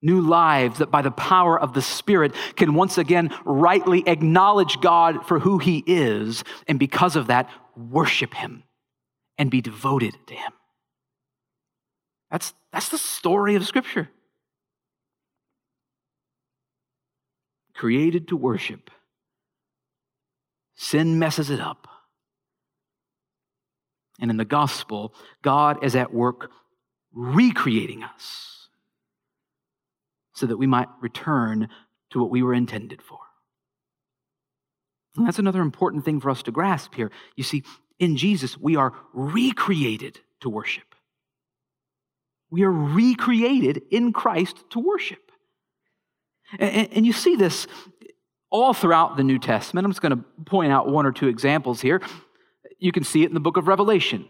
New 0.00 0.20
lives 0.20 0.78
that 0.78 0.90
by 0.90 1.02
the 1.02 1.10
power 1.10 1.60
of 1.60 1.74
the 1.74 1.82
Spirit 1.82 2.34
can 2.56 2.74
once 2.74 2.98
again 2.98 3.34
rightly 3.44 4.02
acknowledge 4.06 4.80
God 4.80 5.26
for 5.26 5.38
who 5.38 5.58
He 5.58 5.84
is, 5.86 6.44
and 6.66 6.78
because 6.78 7.14
of 7.16 7.26
that, 7.26 7.50
worship 7.76 8.34
Him 8.34 8.62
and 9.36 9.50
be 9.50 9.60
devoted 9.60 10.14
to 10.28 10.34
Him. 10.34 10.52
That's, 12.30 12.54
that's 12.72 12.88
the 12.88 12.98
story 12.98 13.54
of 13.54 13.66
Scripture. 13.66 14.10
Created 17.78 18.28
to 18.28 18.36
worship. 18.36 18.90
Sin 20.74 21.18
messes 21.18 21.48
it 21.48 21.60
up. 21.60 21.86
And 24.20 24.32
in 24.32 24.36
the 24.36 24.44
gospel, 24.44 25.14
God 25.42 25.84
is 25.84 25.94
at 25.94 26.12
work 26.12 26.50
recreating 27.12 28.02
us 28.02 28.68
so 30.34 30.46
that 30.46 30.56
we 30.56 30.66
might 30.66 30.88
return 31.00 31.68
to 32.10 32.18
what 32.20 32.30
we 32.30 32.42
were 32.42 32.52
intended 32.52 33.00
for. 33.00 33.20
And 35.16 35.24
that's 35.24 35.38
another 35.38 35.62
important 35.62 36.04
thing 36.04 36.20
for 36.20 36.30
us 36.30 36.42
to 36.44 36.50
grasp 36.50 36.94
here. 36.94 37.12
You 37.36 37.44
see, 37.44 37.62
in 38.00 38.16
Jesus, 38.16 38.58
we 38.58 38.74
are 38.74 38.92
recreated 39.12 40.18
to 40.40 40.50
worship. 40.50 40.96
We 42.50 42.64
are 42.64 42.72
recreated 42.72 43.82
in 43.90 44.12
Christ 44.12 44.64
to 44.70 44.80
worship. 44.80 45.27
And, 46.58 46.92
and 46.92 47.06
you 47.06 47.12
see 47.12 47.36
this 47.36 47.66
all 48.50 48.72
throughout 48.72 49.16
the 49.16 49.24
New 49.24 49.38
Testament. 49.38 49.84
I'm 49.84 49.90
just 49.90 50.00
going 50.00 50.16
to 50.16 50.24
point 50.44 50.72
out 50.72 50.88
one 50.88 51.06
or 51.06 51.12
two 51.12 51.28
examples 51.28 51.80
here. 51.80 52.00
You 52.78 52.92
can 52.92 53.04
see 53.04 53.22
it 53.22 53.28
in 53.28 53.34
the 53.34 53.40
book 53.40 53.56
of 53.56 53.68
Revelation. 53.68 54.26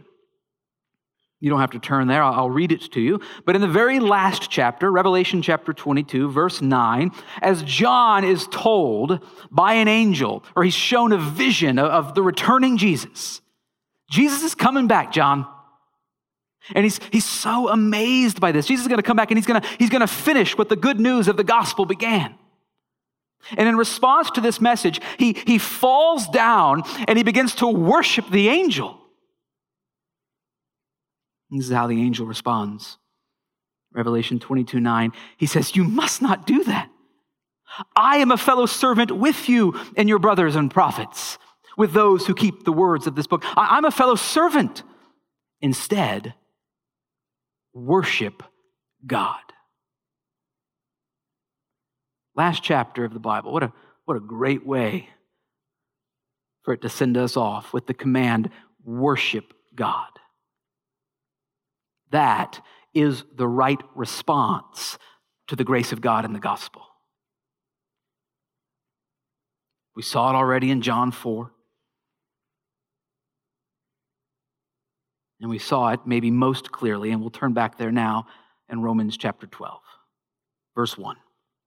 You 1.40 1.50
don't 1.50 1.60
have 1.60 1.70
to 1.70 1.78
turn 1.78 2.08
there, 2.08 2.22
I'll 2.22 2.50
read 2.50 2.72
it 2.72 2.90
to 2.92 3.00
you. 3.00 3.20
But 3.44 3.54
in 3.54 3.60
the 3.60 3.68
very 3.68 4.00
last 4.00 4.50
chapter, 4.50 4.90
Revelation 4.90 5.40
chapter 5.40 5.72
22, 5.72 6.30
verse 6.30 6.60
9, 6.60 7.12
as 7.40 7.62
John 7.62 8.24
is 8.24 8.48
told 8.50 9.24
by 9.48 9.74
an 9.74 9.86
angel, 9.86 10.42
or 10.56 10.64
he's 10.64 10.74
shown 10.74 11.12
a 11.12 11.18
vision 11.18 11.78
of 11.78 12.16
the 12.16 12.22
returning 12.22 12.76
Jesus, 12.76 13.40
Jesus 14.10 14.42
is 14.42 14.56
coming 14.56 14.88
back, 14.88 15.12
John. 15.12 15.46
And 16.74 16.84
he's, 16.84 17.00
he's 17.10 17.24
so 17.24 17.68
amazed 17.68 18.40
by 18.40 18.52
this. 18.52 18.66
Jesus 18.66 18.84
is 18.84 18.88
going 18.88 18.98
to 18.98 19.02
come 19.02 19.16
back 19.16 19.30
and 19.30 19.38
he's 19.38 19.46
going 19.46 19.60
to, 19.60 19.68
he's 19.78 19.90
going 19.90 20.00
to 20.00 20.06
finish 20.06 20.56
what 20.56 20.68
the 20.68 20.76
good 20.76 21.00
news 21.00 21.28
of 21.28 21.36
the 21.36 21.44
gospel 21.44 21.86
began. 21.86 22.34
And 23.56 23.68
in 23.68 23.76
response 23.76 24.30
to 24.32 24.40
this 24.40 24.60
message, 24.60 25.00
he, 25.18 25.32
he 25.32 25.58
falls 25.58 26.28
down 26.28 26.82
and 27.06 27.16
he 27.16 27.24
begins 27.24 27.54
to 27.56 27.68
worship 27.68 28.28
the 28.30 28.48
angel. 28.48 28.98
This 31.50 31.66
is 31.66 31.72
how 31.72 31.86
the 31.86 32.00
angel 32.00 32.26
responds. 32.26 32.98
Revelation 33.92 34.38
22 34.38 34.80
9. 34.80 35.12
He 35.38 35.46
says, 35.46 35.74
You 35.74 35.84
must 35.84 36.20
not 36.20 36.46
do 36.46 36.64
that. 36.64 36.90
I 37.96 38.18
am 38.18 38.30
a 38.30 38.36
fellow 38.36 38.66
servant 38.66 39.12
with 39.12 39.48
you 39.48 39.78
and 39.96 40.08
your 40.08 40.18
brothers 40.18 40.56
and 40.56 40.70
prophets, 40.70 41.38
with 41.76 41.92
those 41.92 42.26
who 42.26 42.34
keep 42.34 42.64
the 42.64 42.72
words 42.72 43.06
of 43.06 43.14
this 43.14 43.26
book. 43.26 43.44
I, 43.56 43.76
I'm 43.76 43.84
a 43.84 43.90
fellow 43.90 44.14
servant. 44.14 44.82
Instead, 45.60 46.34
worship 47.78 48.42
God. 49.06 49.40
Last 52.34 52.62
chapter 52.62 53.04
of 53.04 53.12
the 53.12 53.20
Bible. 53.20 53.52
What 53.52 53.62
a, 53.62 53.72
what 54.04 54.16
a 54.16 54.20
great 54.20 54.66
way 54.66 55.08
for 56.62 56.74
it 56.74 56.82
to 56.82 56.88
send 56.88 57.16
us 57.16 57.36
off 57.36 57.72
with 57.72 57.86
the 57.86 57.94
command 57.94 58.50
worship 58.84 59.54
God. 59.74 60.08
That 62.10 62.60
is 62.94 63.24
the 63.34 63.48
right 63.48 63.80
response 63.94 64.98
to 65.48 65.56
the 65.56 65.64
grace 65.64 65.92
of 65.92 66.00
God 66.00 66.24
in 66.24 66.32
the 66.32 66.38
gospel. 66.38 66.82
We 69.94 70.02
saw 70.02 70.30
it 70.30 70.36
already 70.36 70.70
in 70.70 70.80
John 70.80 71.10
4. 71.10 71.52
And 75.40 75.50
we 75.50 75.58
saw 75.58 75.90
it 75.90 76.00
maybe 76.04 76.30
most 76.30 76.72
clearly, 76.72 77.10
and 77.10 77.20
we'll 77.20 77.30
turn 77.30 77.52
back 77.52 77.78
there 77.78 77.92
now 77.92 78.26
in 78.68 78.82
Romans 78.82 79.16
chapter 79.16 79.46
12, 79.46 79.80
verse 80.74 80.98
1. 80.98 81.16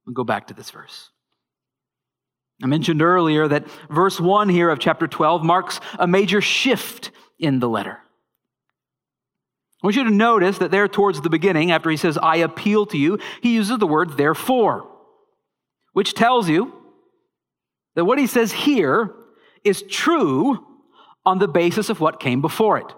We'll 0.06 0.14
go 0.14 0.24
back 0.24 0.48
to 0.48 0.54
this 0.54 0.72
verse. 0.72 1.10
I 2.62 2.68
mentioned 2.68 3.02
earlier 3.02 3.48
that 3.48 3.68
verse 3.90 4.20
1 4.20 4.50
here 4.50 4.70
of 4.70 4.80
chapter 4.80 5.08
12 5.08 5.44
marks 5.44 5.80
a 5.98 6.06
major 6.06 6.42
shift 6.42 7.12
in 7.40 7.60
the 7.60 7.70
letter. 7.70 8.00
I 9.82 9.88
want 9.88 9.96
you 9.96 10.04
to 10.04 10.12
notice 10.12 10.60
that 10.60 10.70
there 10.70 10.88
towards 10.88 11.22
the 11.22 11.30
beginning, 11.30 11.72
after 11.72 11.90
he 11.90 11.98
says, 11.98 12.18
I 12.22 12.38
appeal 12.38 12.86
to 12.88 12.98
you, 12.98 13.18
he 13.42 13.56
uses 13.56 13.80
the 13.80 13.88
word 13.88 14.16
therefore, 14.16 14.88
which 15.94 16.14
tells 16.14 16.48
you 16.48 16.72
that 17.96 18.06
what 18.06 18.20
he 18.20 18.28
says 18.28 18.52
here 18.52 19.16
is 19.64 19.82
true 19.82 20.66
on 21.26 21.40
the 21.40 21.48
basis 21.48 21.90
of 21.90 22.00
what 22.00 22.20
came 22.20 22.42
before 22.42 22.78
it. 22.78 22.94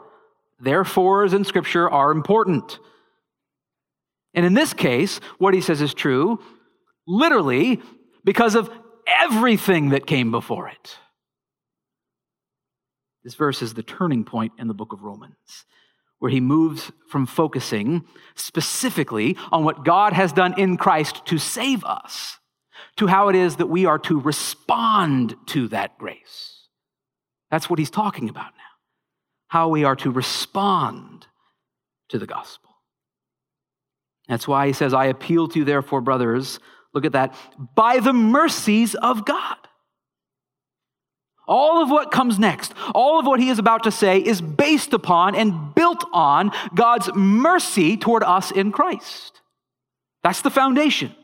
Therefores 0.63 1.34
in 1.34 1.43
Scripture 1.43 1.89
are 1.89 2.12
important. 2.12 2.80
And 4.34 4.45
in 4.45 4.54
this 4.54 4.73
case, 4.73 5.19
what 5.38 5.54
he 5.54 5.62
says 5.62 5.82
is 5.82 5.93
true 5.93 6.39
literally 7.06 7.82
because 8.23 8.56
of 8.56 8.69
everything 9.06 9.89
that 9.89 10.08
came 10.08 10.32
before 10.32 10.69
it. 10.69 10.97
This 13.23 13.36
verse 13.36 13.62
is 13.62 13.73
the 13.73 13.84
turning 13.84 14.23
point 14.23 14.54
in 14.58 14.67
the 14.67 14.73
book 14.73 14.93
of 14.93 15.04
Romans, 15.04 15.65
where 16.19 16.32
he 16.32 16.39
moves 16.39 16.91
from 17.10 17.26
focusing 17.26 18.06
specifically 18.36 19.38
on 19.52 19.63
what 19.63 19.86
God 19.86 20.13
has 20.13 20.34
done 20.34 20.58
in 20.58 20.78
Christ 20.78 21.26
to 21.28 21.38
save 21.38 21.84
us 21.84 22.39
to 22.97 23.08
how 23.08 23.30
it 23.30 23.36
is 23.36 23.58
that 23.58 23.67
we 23.67 23.86
are 23.86 23.99
to 23.99 24.19
respond 24.19 25.36
to 25.47 25.67
that 25.69 25.97
grace. 25.97 26.67
That's 27.49 27.69
what 27.69 27.80
he's 27.80 27.89
talking 27.89 28.30
about 28.30 28.52
now. 28.58 28.62
How 29.54 29.68
we 29.68 29.84
are 29.84 29.96
to 29.98 30.10
respond 30.10 31.28
to 32.10 32.18
the 32.18 32.26
gospel. 32.26 32.72
That's 34.28 34.48
why 34.48 34.66
he 34.66 34.74
says, 34.74 34.96
I 34.96 35.06
appeal 35.06 35.48
to 35.48 35.60
you, 35.60 35.63
therefore, 35.63 36.02
brothers, 36.02 36.60
look 36.92 37.06
at 37.06 37.12
that, 37.12 37.36
by 37.76 38.00
the 38.00 38.13
mercies 38.13 38.96
of 38.96 39.26
God. 39.26 39.58
All 41.48 41.84
of 41.84 41.92
what 41.92 42.10
comes 42.10 42.39
next, 42.39 42.74
all 42.96 43.20
of 43.20 43.28
what 43.28 43.39
he 43.39 43.50
is 43.50 43.60
about 43.60 43.84
to 43.84 43.92
say, 43.92 44.18
is 44.18 44.42
based 44.42 44.92
upon 44.92 45.36
and 45.36 45.76
built 45.76 46.04
on 46.12 46.50
God's 46.74 47.12
mercy 47.13 47.96
toward 47.96 48.24
us 48.24 48.50
in 48.50 48.72
Christ. 48.72 49.39
That's 50.24 50.42
the 50.42 50.50
foundation. 50.50 51.16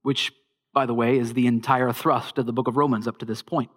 Which, 0.00 0.32
by 0.72 0.86
the 0.86 0.94
way, 0.94 1.18
is 1.18 1.34
the 1.34 1.46
entire 1.46 1.92
thrust 1.92 2.38
of 2.38 2.46
the 2.46 2.54
book 2.54 2.68
of 2.68 2.78
Romans 2.78 3.06
up 3.06 3.18
to 3.18 3.26
this 3.26 3.42
point. 3.42 3.70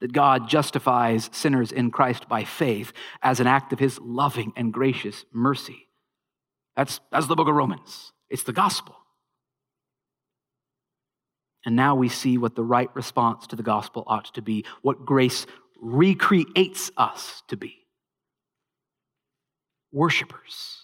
That 0.00 0.12
God 0.12 0.48
justifies 0.48 1.30
sinners 1.32 1.72
in 1.72 1.90
Christ 1.90 2.28
by 2.28 2.44
faith 2.44 2.92
as 3.22 3.40
an 3.40 3.46
act 3.46 3.72
of 3.72 3.78
his 3.78 3.98
loving 3.98 4.52
and 4.54 4.72
gracious 4.72 5.24
mercy. 5.32 5.88
That's, 6.76 7.00
that's 7.10 7.26
the 7.26 7.34
book 7.34 7.48
of 7.48 7.54
Romans. 7.54 8.12
It's 8.28 8.42
the 8.42 8.52
gospel. 8.52 8.94
And 11.64 11.74
now 11.74 11.94
we 11.94 12.08
see 12.08 12.38
what 12.38 12.54
the 12.54 12.62
right 12.62 12.94
response 12.94 13.46
to 13.48 13.56
the 13.56 13.62
gospel 13.62 14.04
ought 14.06 14.32
to 14.34 14.42
be, 14.42 14.64
what 14.82 15.04
grace 15.06 15.46
recreates 15.80 16.90
us 16.96 17.42
to 17.48 17.56
be 17.56 17.86
worshipers. 19.92 20.82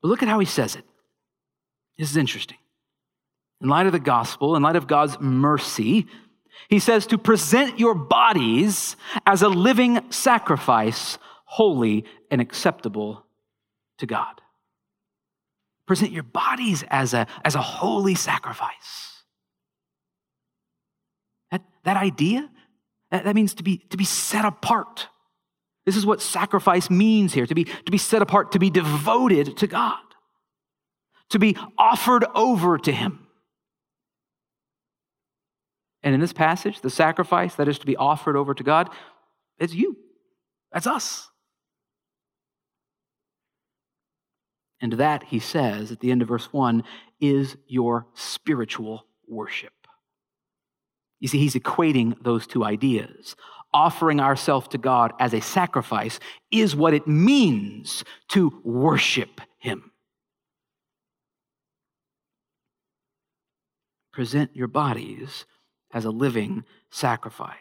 But 0.00 0.08
look 0.08 0.22
at 0.22 0.28
how 0.28 0.38
he 0.38 0.46
says 0.46 0.76
it. 0.76 0.84
This 1.98 2.10
is 2.10 2.16
interesting. 2.16 2.58
In 3.60 3.68
light 3.68 3.86
of 3.86 3.92
the 3.92 4.00
gospel, 4.00 4.56
in 4.56 4.62
light 4.62 4.76
of 4.76 4.86
God's 4.86 5.18
mercy, 5.20 6.06
he 6.68 6.78
says 6.78 7.06
to 7.08 7.18
present 7.18 7.78
your 7.78 7.94
bodies 7.94 8.96
as 9.26 9.42
a 9.42 9.48
living 9.48 10.10
sacrifice, 10.10 11.18
holy 11.44 12.04
and 12.30 12.40
acceptable 12.40 13.26
to 13.98 14.06
God. 14.06 14.40
Present 15.86 16.12
your 16.12 16.22
bodies 16.22 16.84
as 16.88 17.12
a, 17.14 17.26
as 17.44 17.54
a 17.54 17.60
holy 17.60 18.14
sacrifice. 18.14 19.24
That, 21.50 21.62
that 21.84 21.96
idea, 21.96 22.48
that, 23.10 23.24
that 23.24 23.34
means 23.34 23.54
to 23.54 23.62
be, 23.62 23.78
to 23.90 23.96
be 23.96 24.04
set 24.04 24.44
apart. 24.44 25.08
This 25.84 25.96
is 25.96 26.06
what 26.06 26.22
sacrifice 26.22 26.88
means 26.88 27.34
here 27.34 27.46
to 27.46 27.54
be, 27.54 27.64
to 27.64 27.90
be 27.90 27.98
set 27.98 28.22
apart, 28.22 28.52
to 28.52 28.58
be 28.58 28.70
devoted 28.70 29.56
to 29.58 29.66
God, 29.66 29.98
to 31.30 31.38
be 31.38 31.56
offered 31.76 32.24
over 32.34 32.78
to 32.78 32.92
Him. 32.92 33.26
And 36.02 36.14
in 36.14 36.20
this 36.20 36.32
passage, 36.32 36.80
the 36.80 36.90
sacrifice 36.90 37.54
that 37.54 37.68
is 37.68 37.78
to 37.78 37.86
be 37.86 37.96
offered 37.96 38.36
over 38.36 38.54
to 38.54 38.62
God 38.62 38.90
is 39.58 39.74
you. 39.74 39.96
That's 40.72 40.86
us. 40.86 41.28
And 44.80 44.94
that, 44.94 45.22
he 45.24 45.38
says 45.38 45.92
at 45.92 46.00
the 46.00 46.10
end 46.10 46.22
of 46.22 46.28
verse 46.28 46.52
1, 46.52 46.82
is 47.20 47.56
your 47.68 48.08
spiritual 48.14 49.06
worship. 49.28 49.72
You 51.20 51.28
see, 51.28 51.38
he's 51.38 51.54
equating 51.54 52.20
those 52.24 52.48
two 52.48 52.64
ideas. 52.64 53.36
Offering 53.72 54.18
ourselves 54.18 54.66
to 54.68 54.78
God 54.78 55.12
as 55.20 55.32
a 55.32 55.40
sacrifice 55.40 56.18
is 56.50 56.74
what 56.74 56.94
it 56.94 57.06
means 57.06 58.02
to 58.30 58.60
worship 58.64 59.40
him. 59.58 59.92
Present 64.12 64.50
your 64.54 64.66
bodies 64.66 65.46
as 65.92 66.04
a 66.04 66.10
living 66.10 66.64
sacrifice. 66.90 67.56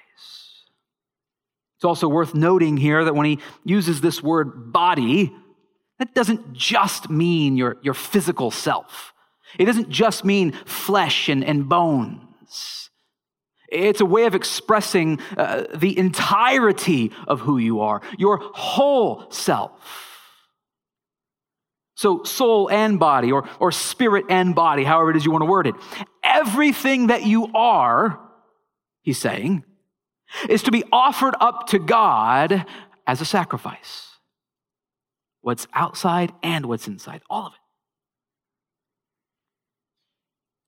It's 1.77 1.85
also 1.85 2.07
worth 2.07 2.35
noting 2.35 2.77
here 2.77 3.03
that 3.03 3.15
when 3.15 3.25
he 3.25 3.39
uses 3.63 4.01
this 4.01 4.21
word 4.21 4.71
body, 4.71 5.33
that 5.97 6.13
doesn't 6.13 6.53
just 6.53 7.09
mean 7.09 7.57
your, 7.57 7.77
your 7.81 7.93
physical 7.93 8.51
self. 8.51 9.13
It 9.57 9.65
doesn't 9.65 9.89
just 9.89 10.23
mean 10.23 10.51
flesh 10.65 11.27
and, 11.27 11.43
and 11.43 11.67
bones. 11.67 12.89
It's 13.67 14.01
a 14.01 14.05
way 14.05 14.25
of 14.25 14.35
expressing 14.35 15.19
uh, 15.37 15.63
the 15.73 15.97
entirety 15.97 17.11
of 17.27 17.39
who 17.39 17.57
you 17.57 17.81
are, 17.81 18.01
your 18.17 18.37
whole 18.53 19.31
self. 19.31 19.71
So, 21.95 22.23
soul 22.23 22.69
and 22.69 22.99
body, 22.99 23.31
or, 23.31 23.47
or 23.59 23.71
spirit 23.71 24.25
and 24.29 24.55
body, 24.55 24.83
however 24.83 25.11
it 25.11 25.17
is 25.17 25.25
you 25.25 25.31
want 25.31 25.43
to 25.43 25.49
word 25.49 25.67
it. 25.67 25.75
Everything 26.23 27.07
that 27.07 27.25
you 27.25 27.51
are, 27.53 28.19
he's 29.01 29.17
saying, 29.17 29.63
is 30.49 30.63
to 30.63 30.71
be 30.71 30.83
offered 30.91 31.35
up 31.39 31.67
to 31.67 31.79
God 31.79 32.65
as 33.05 33.21
a 33.21 33.25
sacrifice 33.25 34.07
what's 35.41 35.67
outside 35.73 36.31
and 36.43 36.67
what's 36.67 36.87
inside, 36.87 37.21
all 37.29 37.47
of 37.47 37.53
it. 37.53 37.59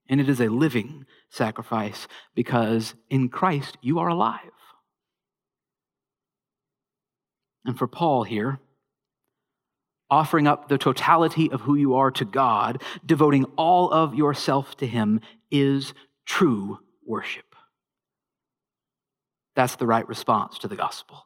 And 0.10 0.20
it 0.20 0.28
is 0.28 0.42
a 0.42 0.50
living 0.50 1.06
sacrifice 1.30 2.08
because 2.36 2.96
in 3.10 3.30
Christ 3.30 3.78
you 3.82 4.00
are 4.00 4.08
alive. 4.08 4.40
And 7.66 7.78
for 7.78 7.88
Paul 7.88 8.24
here, 8.24 8.60
offering 10.10 10.48
up 10.48 10.68
the 10.68 10.78
totality 10.78 11.50
of 11.52 11.62
who 11.62 11.76
you 11.76 11.96
are 11.96 12.12
to 12.12 12.26
God, 12.26 12.84
devoting 13.06 13.46
all 13.56 13.92
of 13.92 14.14
yourself 14.14 14.76
to 14.78 14.88
Him, 14.88 15.22
is 15.50 15.94
true 16.26 16.80
worship. 17.06 17.53
That's 19.56 19.76
the 19.76 19.86
right 19.86 20.08
response 20.08 20.58
to 20.60 20.68
the 20.68 20.76
gospel. 20.76 21.26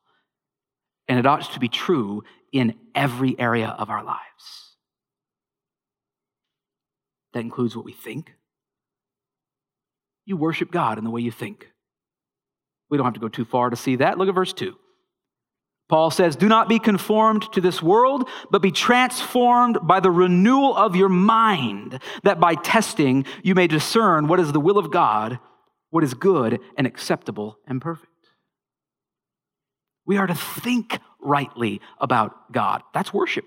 And 1.08 1.18
it 1.18 1.26
ought 1.26 1.52
to 1.54 1.60
be 1.60 1.70
true 1.70 2.24
in 2.52 2.76
every 2.94 3.40
area 3.40 3.68
of 3.68 3.90
our 3.90 4.04
lives. 4.04 4.76
That 7.34 7.42
includes 7.42 7.76
what 7.76 7.86
we 7.86 7.94
think. 7.94 8.34
You 10.26 10.38
worship 10.38 10.72
God 10.72 10.98
in 10.98 11.04
the 11.04 11.10
way 11.10 11.22
you 11.22 11.32
think. 11.32 11.72
We 12.90 12.98
don't 12.98 13.06
have 13.06 13.14
to 13.14 13.20
go 13.20 13.30
too 13.30 13.46
far 13.46 13.70
to 13.70 13.76
see 13.76 13.98
that. 13.98 14.18
Look 14.18 14.28
at 14.30 14.36
verse 14.36 14.54
2. 14.54 14.76
Paul 15.90 16.12
says, 16.12 16.36
Do 16.36 16.50
not 16.50 16.68
be 16.68 16.80
conformed 16.80 17.52
to 17.54 17.62
this 17.62 17.82
world, 17.82 18.28
but 18.52 18.62
be 18.62 18.72
transformed 18.72 19.78
by 19.84 20.02
the 20.02 20.12
renewal 20.12 20.76
of 20.76 20.96
your 20.96 21.10
mind, 21.10 22.02
that 22.24 22.40
by 22.40 22.56
testing 22.56 23.26
you 23.42 23.56
may 23.56 23.68
discern 23.68 24.28
what 24.28 24.40
is 24.40 24.52
the 24.52 24.60
will 24.60 24.78
of 24.78 24.92
God, 24.92 25.40
what 25.90 26.04
is 26.04 26.14
good 26.14 26.60
and 26.78 26.86
acceptable 26.86 27.58
and 27.66 27.82
perfect. 27.82 28.12
We 30.08 30.18
are 30.18 30.26
to 30.26 30.34
think 30.34 31.00
rightly 31.20 31.82
about 32.00 32.52
God. 32.52 32.82
That's 32.94 33.14
worship. 33.14 33.46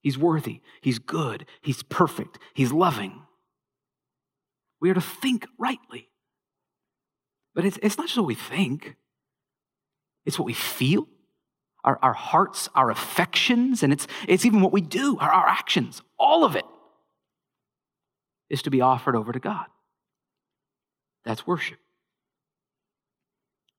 He's 0.00 0.16
worthy. 0.16 0.62
He's 0.80 0.98
good. 0.98 1.46
He's 1.60 1.82
perfect. 1.82 2.38
He's 2.54 2.72
loving. 2.72 3.22
We 4.80 4.90
are 4.90 4.94
to 4.94 5.00
think 5.00 5.46
rightly. 5.58 6.08
But 7.54 7.64
it's, 7.64 7.78
it's 7.82 7.98
not 7.98 8.06
just 8.06 8.18
what 8.18 8.26
we 8.26 8.34
think, 8.34 8.96
it's 10.24 10.38
what 10.38 10.46
we 10.46 10.52
feel, 10.52 11.06
our, 11.84 11.98
our 12.02 12.12
hearts, 12.12 12.68
our 12.74 12.90
affections, 12.90 13.82
and 13.82 13.92
it's, 13.92 14.06
it's 14.28 14.44
even 14.44 14.60
what 14.60 14.72
we 14.72 14.80
do, 14.80 15.18
our, 15.18 15.30
our 15.30 15.46
actions. 15.46 16.02
All 16.18 16.44
of 16.44 16.56
it 16.56 16.64
is 18.50 18.62
to 18.62 18.70
be 18.70 18.80
offered 18.80 19.16
over 19.16 19.32
to 19.32 19.40
God. 19.40 19.66
That's 21.24 21.46
worship. 21.46 21.78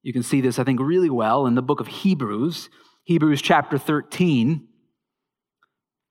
You 0.03 0.13
can 0.13 0.23
see 0.23 0.41
this, 0.41 0.60
I 0.60 0.63
think, 0.63 0.79
really 0.79 1.10
well 1.10 1.47
in 1.47 1.55
the 1.55 1.62
book 1.62 1.79
of 1.79 1.88
Hebrews, 1.88 2.69
Hebrews 3.03 3.41
chapter 3.41 3.77
13. 3.77 4.67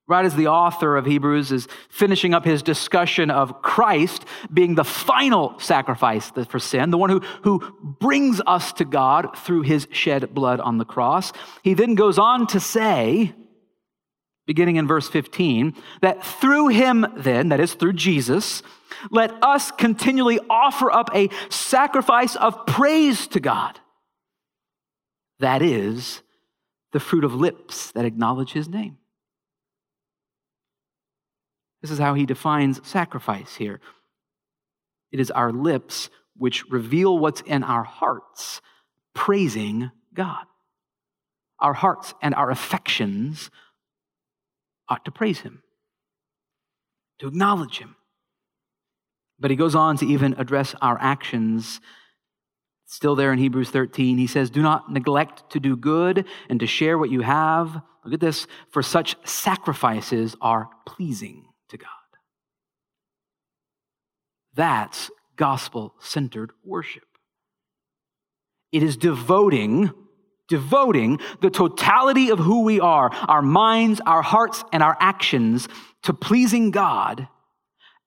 Right 0.09 0.25
as 0.25 0.37
the 0.37 0.47
author 0.47 0.97
of 0.97 1.05
Hebrews 1.05 1.51
is 1.51 1.67
finishing 1.89 2.33
up 2.33 2.45
his 2.45 2.63
discussion 2.63 3.29
of 3.29 3.61
Christ 3.61 4.25
being 4.53 4.77
the 4.77 4.85
final 4.85 5.59
sacrifice 5.59 6.31
for 6.49 6.61
sin, 6.61 6.91
the 6.91 6.99
one 6.99 7.11
who, 7.11 7.21
who 7.43 7.61
brings 8.01 8.41
us 8.47 8.73
to 8.75 8.85
God 8.85 9.37
through 9.37 9.63
his 9.63 9.89
shed 9.91 10.33
blood 10.33 10.61
on 10.61 10.79
the 10.79 10.85
cross, 10.85 11.33
he 11.65 11.75
then 11.75 11.97
goes 11.97 12.21
on 12.21 12.47
to 12.49 12.61
say, 12.61 13.35
beginning 14.47 14.77
in 14.77 14.87
verse 14.87 15.09
15, 15.09 15.75
that 16.03 16.25
through 16.25 16.69
him, 16.69 17.07
then, 17.17 17.49
that 17.49 17.61
is 17.61 17.75
through 17.75 17.95
Jesus, 17.95 18.63
let 19.11 19.33
us 19.43 19.71
continually 19.71 20.41
offer 20.49 20.91
up 20.91 21.11
a 21.15 21.29
sacrifice 21.51 22.37
of 22.37 22.67
praise 22.67 23.27
to 23.29 23.41
God. 23.41 23.79
That 25.41 25.63
is 25.63 26.23
the 26.93 27.01
fruit 27.01 27.25
of 27.25 27.35
lips 27.35 27.93
that 27.93 28.05
acknowledge 28.05 28.53
his 28.53 28.69
name. 28.69 28.99
This 31.83 31.91
is 31.91 31.99
how 31.99 32.15
he 32.15 32.27
defines 32.27 32.81
sacrifice 32.87 33.57
here 33.57 33.81
it 35.13 35.21
is 35.21 35.31
our 35.31 35.53
lips 35.53 36.11
which 36.37 36.69
reveal 36.69 37.19
what's 37.19 37.41
in 37.43 37.63
our 37.63 37.85
hearts, 37.85 38.61
praising 39.15 39.91
God. 40.13 40.45
Our 41.59 41.73
hearts 41.73 42.13
and 42.21 42.35
our 42.35 42.51
affections 42.51 43.51
ought 44.89 45.05
to 45.05 45.11
praise 45.11 45.41
him, 45.41 45.63
to 47.19 47.29
acknowledge 47.29 47.79
him. 47.79 47.97
But 49.39 49.51
he 49.51 49.57
goes 49.57 49.75
on 49.75 49.97
to 49.99 50.07
even 50.07 50.35
address 50.39 50.75
our 50.81 50.99
actions. 51.01 51.81
Still 52.87 53.15
there 53.17 53.33
in 53.33 53.39
Hebrews 53.39 53.71
13, 53.71 54.17
he 54.17 54.27
says, 54.27 54.49
Do 54.49 54.63
not 54.63 54.91
neglect 54.91 55.51
to 55.51 55.61
do 55.61 55.77
good 55.77 56.25
and 56.49 56.61
to 56.61 56.67
share 56.67 56.97
what 56.97 57.11
you 57.11 57.21
have. 57.21 57.83
Look 58.05 58.15
at 58.15 58.21
this, 58.21 58.47
for 58.71 58.83
such 58.83 59.17
sacrifices 59.25 60.37
are 60.41 60.71
pleasing 60.87 61.47
to 61.69 61.77
God. 61.77 61.89
That's 64.55 65.11
gospel 65.37 65.95
centered 66.01 66.53
worship. 66.65 67.05
It 68.73 68.83
is 68.83 68.97
devoting, 68.97 69.93
devoting 70.49 71.21
the 71.41 71.51
totality 71.51 72.31
of 72.31 72.39
who 72.39 72.63
we 72.63 72.81
are, 72.81 73.11
our 73.29 73.43
minds, 73.43 74.01
our 74.07 74.23
hearts, 74.23 74.65
and 74.73 74.83
our 74.83 74.97
actions 75.01 75.69
to 76.03 76.13
pleasing 76.13 76.71
God 76.71 77.29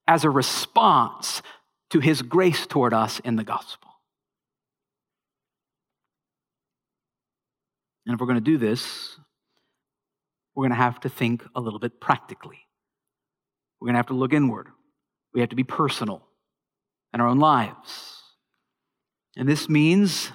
as 0.08 0.24
a 0.24 0.30
response 0.30 1.42
to 1.90 2.00
his 2.00 2.22
grace 2.22 2.66
toward 2.66 2.94
us 2.94 3.20
in 3.20 3.36
the 3.36 3.44
gospel. 3.44 3.90
And 8.06 8.16
if 8.16 8.20
we're 8.20 8.28
going 8.28 8.36
to 8.36 8.42
do 8.42 8.58
this, 8.58 9.18
we're 10.56 10.64
going 10.64 10.72
to 10.72 10.84
have 10.84 11.00
to 11.02 11.10
think 11.10 11.44
a 11.56 11.62
little 11.62 11.80
bit 11.80 12.02
practically. 12.02 12.60
We're 13.80 13.88
going 13.88 13.94
to 13.94 14.00
have 14.00 14.08
to 14.08 14.14
look 14.14 14.34
inward. 14.34 14.68
We 15.34 15.42
have 15.42 15.50
to 15.50 15.56
be 15.56 15.64
personal 15.64 16.26
in 17.14 17.22
our 17.22 17.28
own 17.28 17.40
lives. 17.40 18.16
And 19.38 19.48
this 19.48 19.70
means 19.70 20.32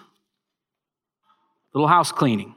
little 1.74 1.88
house 1.88 2.12
cleaning. 2.12 2.54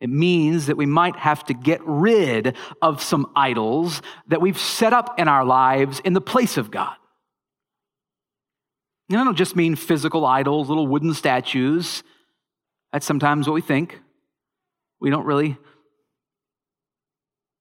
It 0.00 0.10
means 0.10 0.66
that 0.66 0.76
we 0.76 0.84
might 0.84 1.16
have 1.16 1.44
to 1.46 1.54
get 1.54 1.80
rid 1.84 2.56
of 2.82 3.02
some 3.02 3.32
idols 3.34 4.02
that 4.28 4.40
we've 4.40 4.58
set 4.58 4.92
up 4.92 5.18
in 5.18 5.28
our 5.28 5.44
lives 5.44 6.00
in 6.00 6.12
the 6.12 6.20
place 6.20 6.58
of 6.58 6.70
God. 6.70 6.96
And 9.08 9.18
I 9.18 9.24
don't 9.24 9.36
just 9.36 9.56
mean 9.56 9.76
physical 9.76 10.26
idols, 10.26 10.68
little 10.68 10.86
wooden 10.86 11.14
statues. 11.14 12.02
That's 12.92 13.06
sometimes 13.06 13.46
what 13.46 13.54
we 13.54 13.60
think. 13.60 14.00
We 15.00 15.10
don't 15.10 15.24
really 15.24 15.56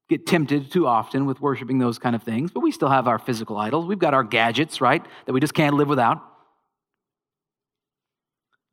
get 0.09 0.25
tempted 0.25 0.71
too 0.71 0.87
often 0.87 1.25
with 1.25 1.39
worshiping 1.39 1.79
those 1.79 1.97
kind 1.97 2.15
of 2.15 2.23
things, 2.23 2.51
but 2.51 2.59
we 2.59 2.71
still 2.71 2.89
have 2.89 3.07
our 3.07 3.19
physical 3.19 3.57
idols. 3.57 3.85
We've 3.85 3.99
got 3.99 4.13
our 4.13 4.23
gadgets, 4.23 4.81
right, 4.81 5.05
that 5.25 5.33
we 5.33 5.39
just 5.39 5.53
can't 5.53 5.75
live 5.75 5.87
without. 5.87 6.21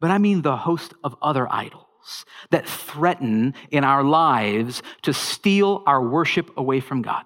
But 0.01 0.11
I 0.11 0.19
mean 0.19 0.43
the 0.43 0.57
host 0.57 0.95
of 1.05 1.15
other 1.21 1.47
idols 1.51 2.25
that 2.51 2.67
threaten 2.67 3.55
in 3.71 3.85
our 3.85 4.03
lives 4.03 4.83
to 5.03 5.13
steal 5.13 5.83
our 5.87 6.03
worship 6.03 6.51
away 6.57 6.81
from 6.81 7.03
God. 7.03 7.25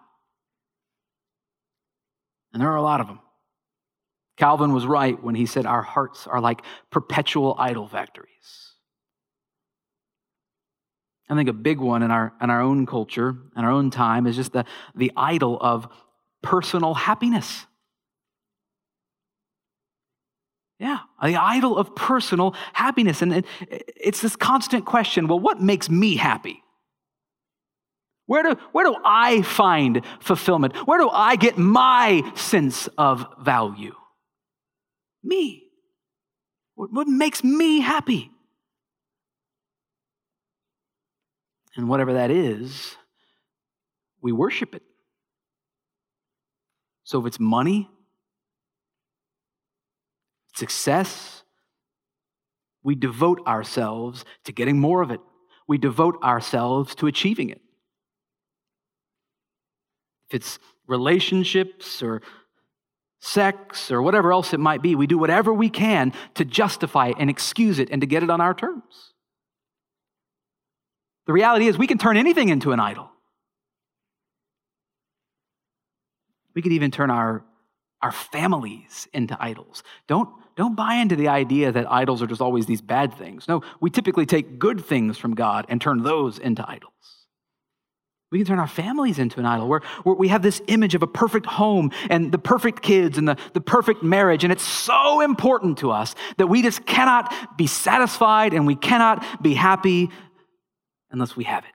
And 2.53 2.61
there 2.61 2.71
are 2.71 2.77
a 2.77 2.83
lot 2.83 3.01
of 3.01 3.07
them. 3.07 3.21
Calvin 4.37 4.73
was 4.73 4.85
right 4.85 5.23
when 5.23 5.35
he 5.35 5.47
said 5.47 5.65
our 5.65 5.83
hearts 5.83 6.27
are 6.27 6.41
like 6.41 6.63
perpetual 6.91 7.55
idol 7.59 7.87
factories. 7.87 8.31
I 11.29 11.35
think 11.37 11.49
a 11.49 11.55
big 11.55 11.79
one 11.79 12.03
in 12.03 12.11
our, 12.11 12.33
in 12.43 12.51
our 12.51 12.61
own 12.61 12.85
culture, 12.85 13.37
in 13.57 13.65
our 13.65 13.71
own 13.71 13.91
time, 13.91 14.27
is 14.27 14.37
just 14.37 14.53
the, 14.53 14.65
the 14.95 15.11
idol 15.17 15.59
of 15.61 15.89
personal 16.43 16.95
happiness. 16.95 17.67
Yeah, 20.79 20.99
the 21.23 21.37
idol 21.37 21.79
of 21.79 21.95
personal 21.95 22.55
happiness. 22.73 23.23
And 23.23 23.33
it, 23.33 23.47
it's 23.97 24.21
this 24.21 24.37
constant 24.37 24.85
question 24.85 25.29
well, 25.29 25.39
what 25.39 25.61
makes 25.61 25.89
me 25.89 26.17
happy? 26.17 26.63
Where 28.27 28.43
do, 28.43 28.61
where 28.73 28.87
do 28.87 28.97
I 29.05 29.43
find 29.43 30.03
fulfillment? 30.19 30.75
Where 30.87 30.99
do 30.99 31.11
I 31.11 31.37
get 31.37 31.59
my 31.59 32.23
sense 32.35 32.89
of 32.97 33.27
value? 33.41 33.95
Me. 35.23 35.65
What 36.75 37.07
makes 37.07 37.45
me 37.45 37.81
happy? 37.81 38.31
And 41.77 41.89
whatever 41.89 42.15
that 42.15 42.31
is, 42.31 42.97
we 44.21 44.33
worship 44.33 44.75
it. 44.75 44.83
So 47.05 47.21
if 47.21 47.27
it's 47.27 47.39
money, 47.39 47.91
success, 50.55 51.43
we 52.83 52.95
devote 52.95 53.41
ourselves 53.47 54.25
to 54.45 54.53
getting 54.53 54.79
more 54.79 55.03
of 55.03 55.11
it. 55.11 55.21
We 55.67 55.79
devote 55.79 56.23
ourselves 56.23 56.95
to 56.97 57.07
achieving 57.07 57.51
it. 57.51 57.61
If 60.29 60.35
it's 60.35 60.59
relationships 60.87 62.03
or 62.03 62.23
sex 63.21 63.91
or 63.91 64.03
whatever 64.03 64.33
else 64.33 64.53
it 64.53 64.61
might 64.61 64.83
be, 64.83 64.95
we 64.95 65.07
do 65.07 65.17
whatever 65.17 65.53
we 65.53 65.71
can 65.71 66.13
to 66.35 66.45
justify 66.45 67.13
and 67.19 67.31
excuse 67.31 67.79
it 67.79 67.89
and 67.91 68.03
to 68.03 68.07
get 68.07 68.23
it 68.23 68.31
on 68.31 68.41
our 68.41 68.53
terms. 68.53 69.15
The 71.27 71.33
reality 71.33 71.67
is, 71.67 71.79
we 71.79 71.87
can 71.87 71.97
turn 71.97 72.19
anything 72.19 72.51
into 72.51 72.73
an 72.73 72.81
idol. 72.81 73.11
We 76.55 76.61
could 76.61 76.73
even 76.73 76.91
turn 76.91 77.11
our, 77.11 77.43
our 78.03 78.13
families 78.13 79.09
into 79.15 79.35
idols. 79.41 79.83
Don't, 80.07 80.29
don't 80.57 80.77
buy 80.77 80.95
into 80.95 81.17
the 81.17 81.29
idea 81.29 81.73
that 81.73 81.91
idols 81.91 82.23
are 82.23 82.27
just 82.27 82.41
always 82.41 82.67
these 82.67 82.81
bad 82.81 83.15
things. 83.15 83.49
No, 83.49 83.63
we 83.81 83.91
typically 83.91 84.27
take 84.27 84.59
good 84.59 84.85
things 84.85 85.19
from 85.19 85.35
God 85.35 85.67
and 85.69 85.81
turn 85.81 86.03
those 86.03 86.39
into 86.39 86.69
idols. 86.69 86.93
We 88.31 88.39
can 88.39 88.47
turn 88.47 88.59
our 88.59 88.67
families 88.67 89.21
into 89.21 89.39
an 89.39 89.47
idol 89.47 89.69
where, 89.69 89.83
we 90.05 90.29
have 90.29 90.43
this 90.43 90.61
image 90.67 90.97
of 90.97 91.05
a 91.05 91.07
perfect 91.07 91.47
home 91.47 91.93
and 92.11 92.33
the 92.33 92.39
perfect 92.39 92.83
kids 92.83 93.17
and 93.17 93.29
the, 93.29 93.37
the 93.53 93.61
perfect 93.61 94.03
marriage. 94.03 94.43
And 94.43 94.53
it's 94.53 94.67
so 94.67 95.21
important 95.21 95.79
to 95.79 95.93
us 95.93 96.17
that 96.39 96.49
we 96.49 96.61
just 96.61 96.85
cannot 96.85 97.33
be 97.57 97.69
satisfied 97.69 98.53
and 98.53 98.67
we 98.67 98.75
cannot 98.75 99.43
be 99.43 99.55
happy 99.55 100.11
unless 101.13 101.37
we 101.37 101.45
have 101.45 101.65
it. 101.65 101.71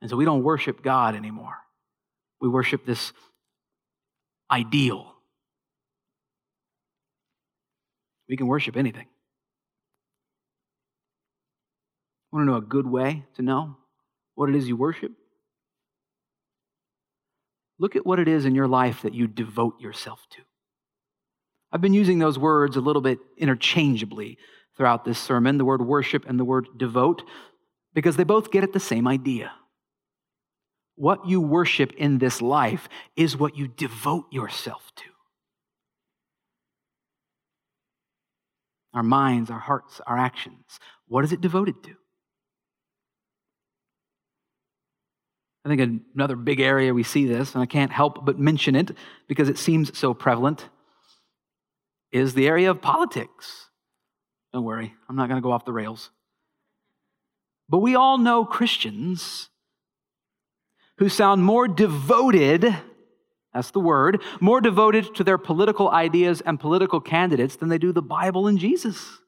And 0.00 0.10
so 0.10 0.16
we 0.16 0.24
don't 0.24 0.44
worship 0.44 0.82
God 0.82 1.16
anymore. 1.16 1.56
We 2.40 2.48
worship 2.48 2.86
this 2.86 3.12
ideal. 4.50 5.13
We 8.28 8.36
can 8.36 8.46
worship 8.46 8.76
anything. 8.76 9.06
Want 12.32 12.46
to 12.46 12.50
know 12.50 12.58
a 12.58 12.62
good 12.62 12.86
way 12.86 13.24
to 13.36 13.42
know 13.42 13.76
what 14.34 14.48
it 14.50 14.56
is 14.56 14.68
you 14.68 14.76
worship? 14.76 15.12
Look 17.78 17.96
at 17.96 18.06
what 18.06 18.20
it 18.20 18.28
is 18.28 18.44
in 18.44 18.54
your 18.54 18.68
life 18.68 19.02
that 19.02 19.14
you 19.14 19.26
devote 19.26 19.80
yourself 19.80 20.26
to. 20.30 20.42
I've 21.72 21.80
been 21.80 21.94
using 21.94 22.18
those 22.20 22.38
words 22.38 22.76
a 22.76 22.80
little 22.80 23.02
bit 23.02 23.18
interchangeably 23.36 24.38
throughout 24.76 25.04
this 25.04 25.18
sermon 25.18 25.58
the 25.58 25.64
word 25.64 25.82
worship 25.82 26.24
and 26.28 26.38
the 26.38 26.44
word 26.44 26.68
devote 26.76 27.22
because 27.94 28.16
they 28.16 28.24
both 28.24 28.50
get 28.50 28.64
at 28.64 28.72
the 28.72 28.80
same 28.80 29.06
idea. 29.08 29.52
what 30.96 31.26
you 31.26 31.40
worship 31.40 31.92
in 31.94 32.18
this 32.18 32.40
life 32.40 32.88
is 33.16 33.36
what 33.36 33.56
you 33.56 33.68
devote 33.68 34.26
yourself 34.32 34.92
to. 34.96 35.13
Our 38.94 39.02
minds, 39.02 39.50
our 39.50 39.58
hearts, 39.58 40.00
our 40.06 40.16
actions. 40.16 40.78
What 41.08 41.24
is 41.24 41.32
it 41.32 41.40
devoted 41.40 41.82
to? 41.84 41.90
I 45.64 45.68
think 45.68 46.02
another 46.14 46.36
big 46.36 46.60
area 46.60 46.92
we 46.92 47.02
see 47.02 47.26
this, 47.26 47.54
and 47.54 47.62
I 47.62 47.66
can't 47.66 47.90
help 47.90 48.24
but 48.24 48.38
mention 48.38 48.76
it 48.76 48.92
because 49.28 49.48
it 49.48 49.58
seems 49.58 49.96
so 49.98 50.12
prevalent, 50.12 50.68
is 52.12 52.34
the 52.34 52.46
area 52.46 52.70
of 52.70 52.82
politics. 52.82 53.70
Don't 54.52 54.64
worry, 54.64 54.94
I'm 55.08 55.16
not 55.16 55.28
going 55.28 55.40
to 55.40 55.44
go 55.44 55.52
off 55.52 55.64
the 55.64 55.72
rails. 55.72 56.10
But 57.68 57.78
we 57.78 57.96
all 57.96 58.18
know 58.18 58.44
Christians 58.44 59.48
who 60.98 61.08
sound 61.08 61.42
more 61.42 61.66
devoted, 61.66 62.76
that's 63.54 63.70
the 63.70 63.80
word, 63.80 64.20
more 64.40 64.60
devoted 64.60 65.14
to 65.14 65.24
their 65.24 65.38
political 65.38 65.88
ideas 65.88 66.40
and 66.40 66.58
political 66.58 67.00
candidates 67.00 67.56
than 67.56 67.68
they 67.68 67.78
do 67.78 67.92
the 67.92 68.02
Bible 68.02 68.48
and 68.48 68.58
Jesus. 68.58 69.18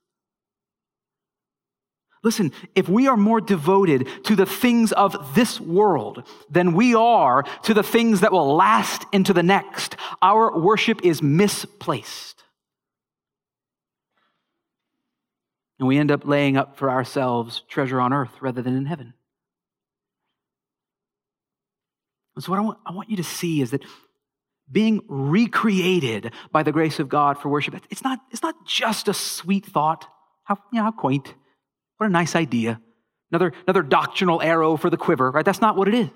Listen, 2.25 2.51
if 2.75 2.89
we 2.89 3.07
are 3.07 3.17
more 3.17 3.41
devoted 3.41 4.09
to 4.25 4.35
the 4.35 4.47
things 4.47 4.91
of 4.91 5.37
this 5.37 5.61
world 5.61 6.27
than 6.51 6.73
we 6.73 6.93
are 6.93 7.45
to 7.62 7.73
the 7.73 7.85
things 7.85 8.21
that 8.21 8.33
will 8.33 8.57
last 8.57 9.05
into 9.12 9.33
the 9.33 9.45
next, 9.45 9.95
our 10.21 10.59
worship 10.59 11.05
is 11.05 11.23
misplaced. 11.23 12.43
And 15.79 15.87
we 15.87 15.99
end 15.99 16.11
up 16.11 16.27
laying 16.27 16.57
up 16.57 16.77
for 16.77 16.91
ourselves 16.91 17.62
treasure 17.69 18.01
on 18.01 18.12
earth 18.12 18.33
rather 18.41 18.61
than 18.61 18.77
in 18.77 18.87
heaven. 18.87 19.15
And 22.35 22.45
so, 22.45 22.51
what 22.51 22.59
I 22.59 22.62
want, 22.62 22.79
I 22.85 22.93
want 22.93 23.11
you 23.11 23.17
to 23.19 23.25
see 23.25 23.61
is 23.61 23.71
that 23.71 23.83
being 24.70 25.00
recreated 25.09 26.33
by 26.52 26.62
the 26.62 26.72
grace 26.72 26.98
of 26.98 27.09
God 27.09 27.38
for 27.38 27.48
worship, 27.48 27.74
it's 27.90 28.02
not, 28.02 28.18
it's 28.31 28.42
not 28.42 28.66
just 28.66 29.09
a 29.09 29.14
sweet 29.14 29.64
thought. 29.64 30.07
How, 30.44 30.59
how 30.74 30.92
quaint. 30.92 31.35
What 31.98 32.07
a 32.07 32.11
nice 32.11 32.37
idea. 32.37 32.81
Another, 33.31 33.52
another 33.66 33.83
doctrinal 33.83 34.40
arrow 34.40 34.76
for 34.76 34.90
the 34.90 34.96
quiver, 34.96 35.31
right? 35.31 35.44
That's 35.44 35.61
not 35.61 35.76
what 35.76 35.88
it 35.88 35.94
is. 35.94 36.11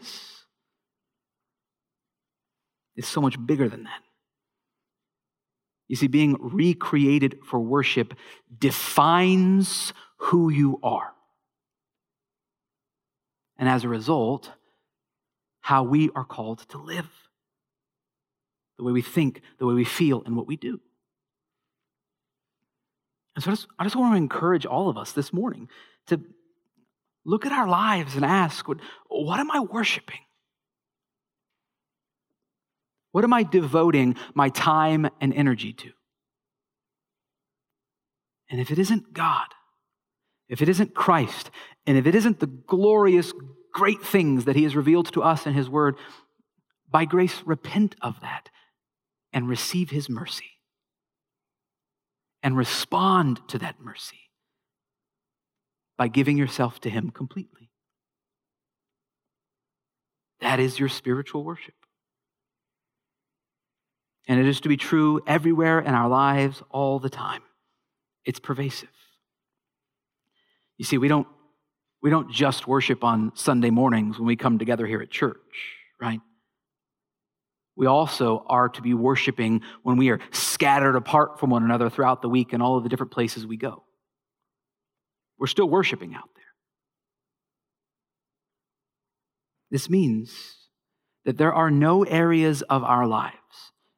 It's 2.97 3.09
so 3.09 3.21
much 3.21 3.35
bigger 3.45 3.69
than 3.69 3.85
that. 3.85 4.03
You 5.89 5.97
see, 5.97 6.07
being 6.07 6.37
recreated 6.39 7.39
for 7.45 7.59
worship 7.59 8.15
defines 8.57 9.93
who 10.19 10.51
you 10.51 10.79
are. 10.83 11.13
And 13.59 13.69
as 13.69 13.83
a 13.83 13.89
result, 13.89 14.53
how 15.61 15.83
we 15.83 16.11
are 16.15 16.25
called 16.25 16.61
to 16.69 16.79
live 16.79 17.09
the 18.81 18.85
way 18.87 18.93
we 18.93 19.03
think, 19.03 19.43
the 19.59 19.67
way 19.67 19.75
we 19.75 19.85
feel, 19.85 20.23
and 20.25 20.35
what 20.35 20.47
we 20.47 20.57
do. 20.57 20.81
And 23.37 23.45
so 23.45 23.51
I 23.51 23.53
just, 23.53 23.67
I 23.79 23.85
just 23.85 23.95
want 23.95 24.15
to 24.15 24.17
encourage 24.17 24.65
all 24.65 24.89
of 24.89 24.97
us 24.97 25.13
this 25.13 25.35
morning 25.35 25.69
to 26.07 26.19
look 27.27 27.45
at 27.45 27.53
our 27.53 27.69
lives 27.69 28.17
and 28.17 28.25
ask, 28.25 28.67
what, 28.67 28.79
what 29.07 29.39
am 29.39 29.51
I 29.51 29.61
worshiping? 29.61 30.21
What 33.13 33.23
am 33.23 33.35
I 33.35 33.43
devoting 33.43 34.17
my 34.33 34.49
time 34.49 35.11
and 35.21 35.35
energy 35.35 35.75
to? 35.75 35.91
And 38.49 38.63
if 38.63 38.71
it 38.71 38.79
isn't 38.79 39.13
God, 39.13 39.49
if 40.49 40.63
it 40.63 40.71
isn't 40.71 40.95
Christ, 40.95 41.51
and 41.87 41.99
if 41.99 42.07
it 42.07 42.15
isn't 42.15 42.41
the 42.41 42.47
glorious, 42.47 43.35
great 43.75 44.03
things 44.03 44.47
that 44.47 44.57
He 44.57 44.63
has 44.63 44.75
revealed 44.75 45.13
to 45.13 45.23
us 45.23 45.47
in 45.47 45.53
His 45.53 45.69
Word, 45.69 45.97
by 46.91 47.05
grace, 47.05 47.43
repent 47.45 47.95
of 48.01 48.19
that 48.23 48.49
and 49.33 49.49
receive 49.49 49.91
His 49.91 50.09
mercy 50.09 50.59
and 52.43 52.57
respond 52.57 53.41
to 53.49 53.59
that 53.59 53.81
mercy 53.81 54.31
by 55.97 56.09
giving 56.09 56.39
yourself 56.39 56.81
to 56.81 56.91
Him 56.91 57.11
completely. 57.11 57.71
That 60.41 60.59
is 60.59 60.79
your 60.79 60.89
spiritual 60.89 61.45
worship. 61.45 61.75
And 64.27 64.41
it 64.41 64.47
is 64.47 64.61
to 64.61 64.69
be 64.69 64.77
true 64.77 65.21
everywhere 65.27 65.81
in 65.81 65.95
our 65.95 66.09
lives 66.09 66.63
all 66.71 66.99
the 66.99 67.11
time. 67.11 67.43
It's 68.25 68.39
pervasive. 68.39 68.89
You 70.79 70.85
see, 70.85 70.99
we 70.99 71.09
don't, 71.09 71.27
we 72.03 72.11
don't 72.11 72.31
just 72.31 72.67
worship 72.67 73.05
on 73.05 73.33
Sunday 73.35 73.71
mornings 73.71 74.19
when 74.19 74.27
we 74.27 74.37
come 74.37 74.59
together 74.59 74.87
here 74.87 75.03
at 75.03 75.11
church, 75.11 75.37
right? 76.01 76.21
We 77.81 77.87
also 77.87 78.45
are 78.47 78.69
to 78.69 78.83
be 78.83 78.93
worshiping 78.93 79.63
when 79.85 79.97
we 79.97 80.11
are 80.11 80.21
scattered 80.33 80.97
apart 80.97 81.41
from 81.41 81.49
one 81.49 81.65
another 81.65 81.89
throughout 81.89 82.21
the 82.21 82.29
week 82.29 82.53
and 82.53 82.63
all 82.63 82.77
of 82.77 82.83
the 82.83 82.91
different 82.91 83.11
places 83.11 83.47
we 83.47 83.57
go. 83.57 83.83
We're 85.39 85.47
still 85.47 85.67
worshiping 85.67 86.15
out 86.15 86.29
there. 86.35 86.45
This 89.71 89.89
means 89.89 90.31
that 91.25 91.39
there 91.39 91.55
are 91.55 91.71
no 91.71 92.03
areas 92.03 92.61
of 92.61 92.85
our 92.85 93.07
lives, 93.07 93.35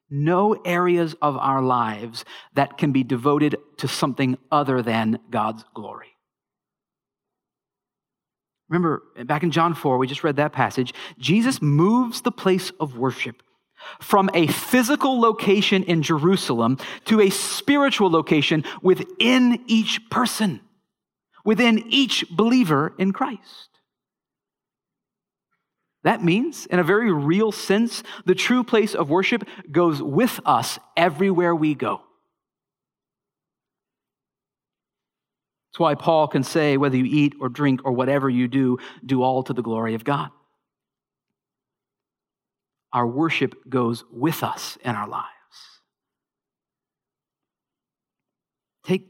no 0.09 0.53
areas 0.53 1.13
of 1.21 1.35
our 1.35 1.61
lives 1.61 2.23
that 2.53 2.77
can 2.77 2.93
be 2.93 3.03
devoted 3.03 3.57
to 3.79 3.89
something 3.89 4.37
other 4.49 4.81
than 4.81 5.19
God's 5.29 5.65
glory. 5.75 6.15
Remember, 8.69 9.03
back 9.25 9.43
in 9.43 9.51
John 9.51 9.73
4, 9.73 9.97
we 9.97 10.07
just 10.07 10.23
read 10.23 10.37
that 10.37 10.53
passage. 10.53 10.93
Jesus 11.19 11.61
moves 11.61 12.21
the 12.21 12.31
place 12.31 12.71
of 12.79 12.97
worship 12.97 13.43
from 13.99 14.29
a 14.33 14.47
physical 14.47 15.19
location 15.19 15.83
in 15.83 16.01
Jerusalem 16.01 16.77
to 17.05 17.21
a 17.21 17.29
spiritual 17.29 18.09
location 18.09 18.63
within 18.81 19.63
each 19.67 20.09
person, 20.09 20.61
within 21.45 21.83
each 21.87 22.25
believer 22.29 22.93
in 22.97 23.13
Christ. 23.13 23.69
That 26.03 26.23
means, 26.23 26.65
in 26.65 26.79
a 26.79 26.83
very 26.83 27.11
real 27.11 27.51
sense, 27.51 28.03
the 28.25 28.35
true 28.35 28.63
place 28.63 28.93
of 28.93 29.09
worship 29.09 29.47
goes 29.71 30.01
with 30.01 30.39
us 30.45 30.77
everywhere 30.97 31.55
we 31.55 31.75
go. 31.75 32.01
That's 35.71 35.79
why 35.79 35.95
Paul 35.95 36.27
can 36.27 36.43
say, 36.43 36.77
whether 36.77 36.97
you 36.97 37.05
eat 37.05 37.35
or 37.39 37.49
drink 37.49 37.81
or 37.83 37.93
whatever 37.93 38.29
you 38.29 38.47
do, 38.47 38.77
do 39.03 39.23
all 39.23 39.43
to 39.43 39.53
the 39.53 39.63
glory 39.63 39.95
of 39.95 40.03
God 40.03 40.29
our 42.93 43.07
worship 43.07 43.55
goes 43.67 44.03
with 44.11 44.43
us 44.43 44.77
in 44.85 44.95
our 44.95 45.07
lives. 45.07 45.27
Take, 48.85 49.07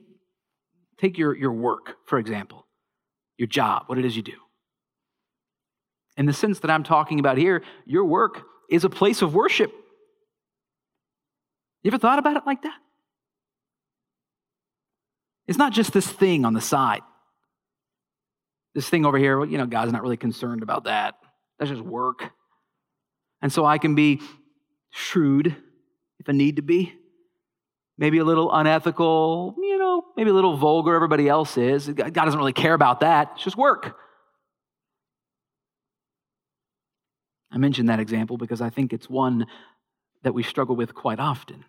take 0.98 1.18
your, 1.18 1.36
your 1.36 1.52
work, 1.52 1.98
for 2.06 2.18
example, 2.18 2.66
your 3.38 3.48
job, 3.48 3.84
what 3.88 3.98
it 3.98 4.06
is 4.06 4.16
you 4.16 4.24
do. 4.24 4.38
In 6.16 6.26
the 6.26 6.34
sense 6.34 6.60
that 6.60 6.72
I'm 6.72 6.84
talking 6.84 7.20
about 7.20 7.38
here, 7.38 7.62
your 7.86 8.06
work 8.06 8.44
is 8.70 8.86
a 8.86 8.90
place 8.90 9.22
of 9.22 9.36
worship. 9.36 9.72
You 11.82 11.90
ever 11.90 11.98
thought 11.98 12.20
about 12.20 12.38
it 12.38 12.44
like 12.46 12.62
that? 12.62 12.78
It's 15.48 15.58
not 15.58 15.74
just 15.74 15.92
this 15.92 16.08
thing 16.08 16.46
on 16.46 16.54
the 16.54 16.62
side. 16.62 17.02
This 18.74 18.88
thing 18.88 19.06
over 19.06 19.18
here, 19.18 19.44
you 19.44 19.58
know, 19.58 19.66
God's 19.66 19.92
not 19.92 20.02
really 20.02 20.18
concerned 20.18 20.64
about 20.64 20.86
that. 20.86 21.16
That's 21.60 21.70
just 21.70 21.84
work. 21.84 22.32
And 23.44 23.52
so 23.52 23.66
I 23.66 23.78
can 23.78 23.94
be 23.94 24.22
shrewd 24.90 25.56
if 26.18 26.30
I 26.30 26.32
need 26.32 26.56
to 26.56 26.62
be. 26.62 26.94
Maybe 27.98 28.18
a 28.18 28.24
little 28.24 28.52
unethical, 28.52 29.54
you 29.60 29.78
know, 29.78 30.04
maybe 30.18 30.30
a 30.30 30.34
little 30.34 30.58
vulgar, 30.58 30.96
everybody 30.96 31.28
else 31.28 31.58
is. 31.58 31.90
God 31.90 32.14
doesn't 32.14 32.40
really 32.40 32.54
care 32.54 32.74
about 32.74 33.02
that. 33.02 33.34
It's 33.36 33.44
just 33.44 33.58
work. 33.58 33.98
I 37.52 37.58
mention 37.58 37.88
that 37.88 38.00
example 38.00 38.38
because 38.38 38.62
I 38.62 38.70
think 38.70 38.94
it's 38.94 39.10
one 39.10 39.46
that 40.24 40.34
we 40.34 40.42
struggle 40.42 40.76
with 40.76 40.96
quite 40.96 41.20
often. 41.20 41.66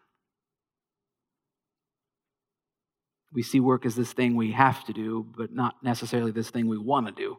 We 3.33 3.43
see 3.43 3.59
work 3.59 3.85
as 3.85 3.97
this 3.97 4.12
thing 4.12 4.37
we 4.37 4.53
have 4.53 4.85
to 4.85 4.93
do, 4.93 5.27
but 5.37 5.53
not 5.53 5.83
necessarily 5.83 6.31
this 6.31 6.51
thing 6.51 6.68
we 6.68 6.79
want 6.79 7.09
to 7.09 7.12
do. 7.12 7.37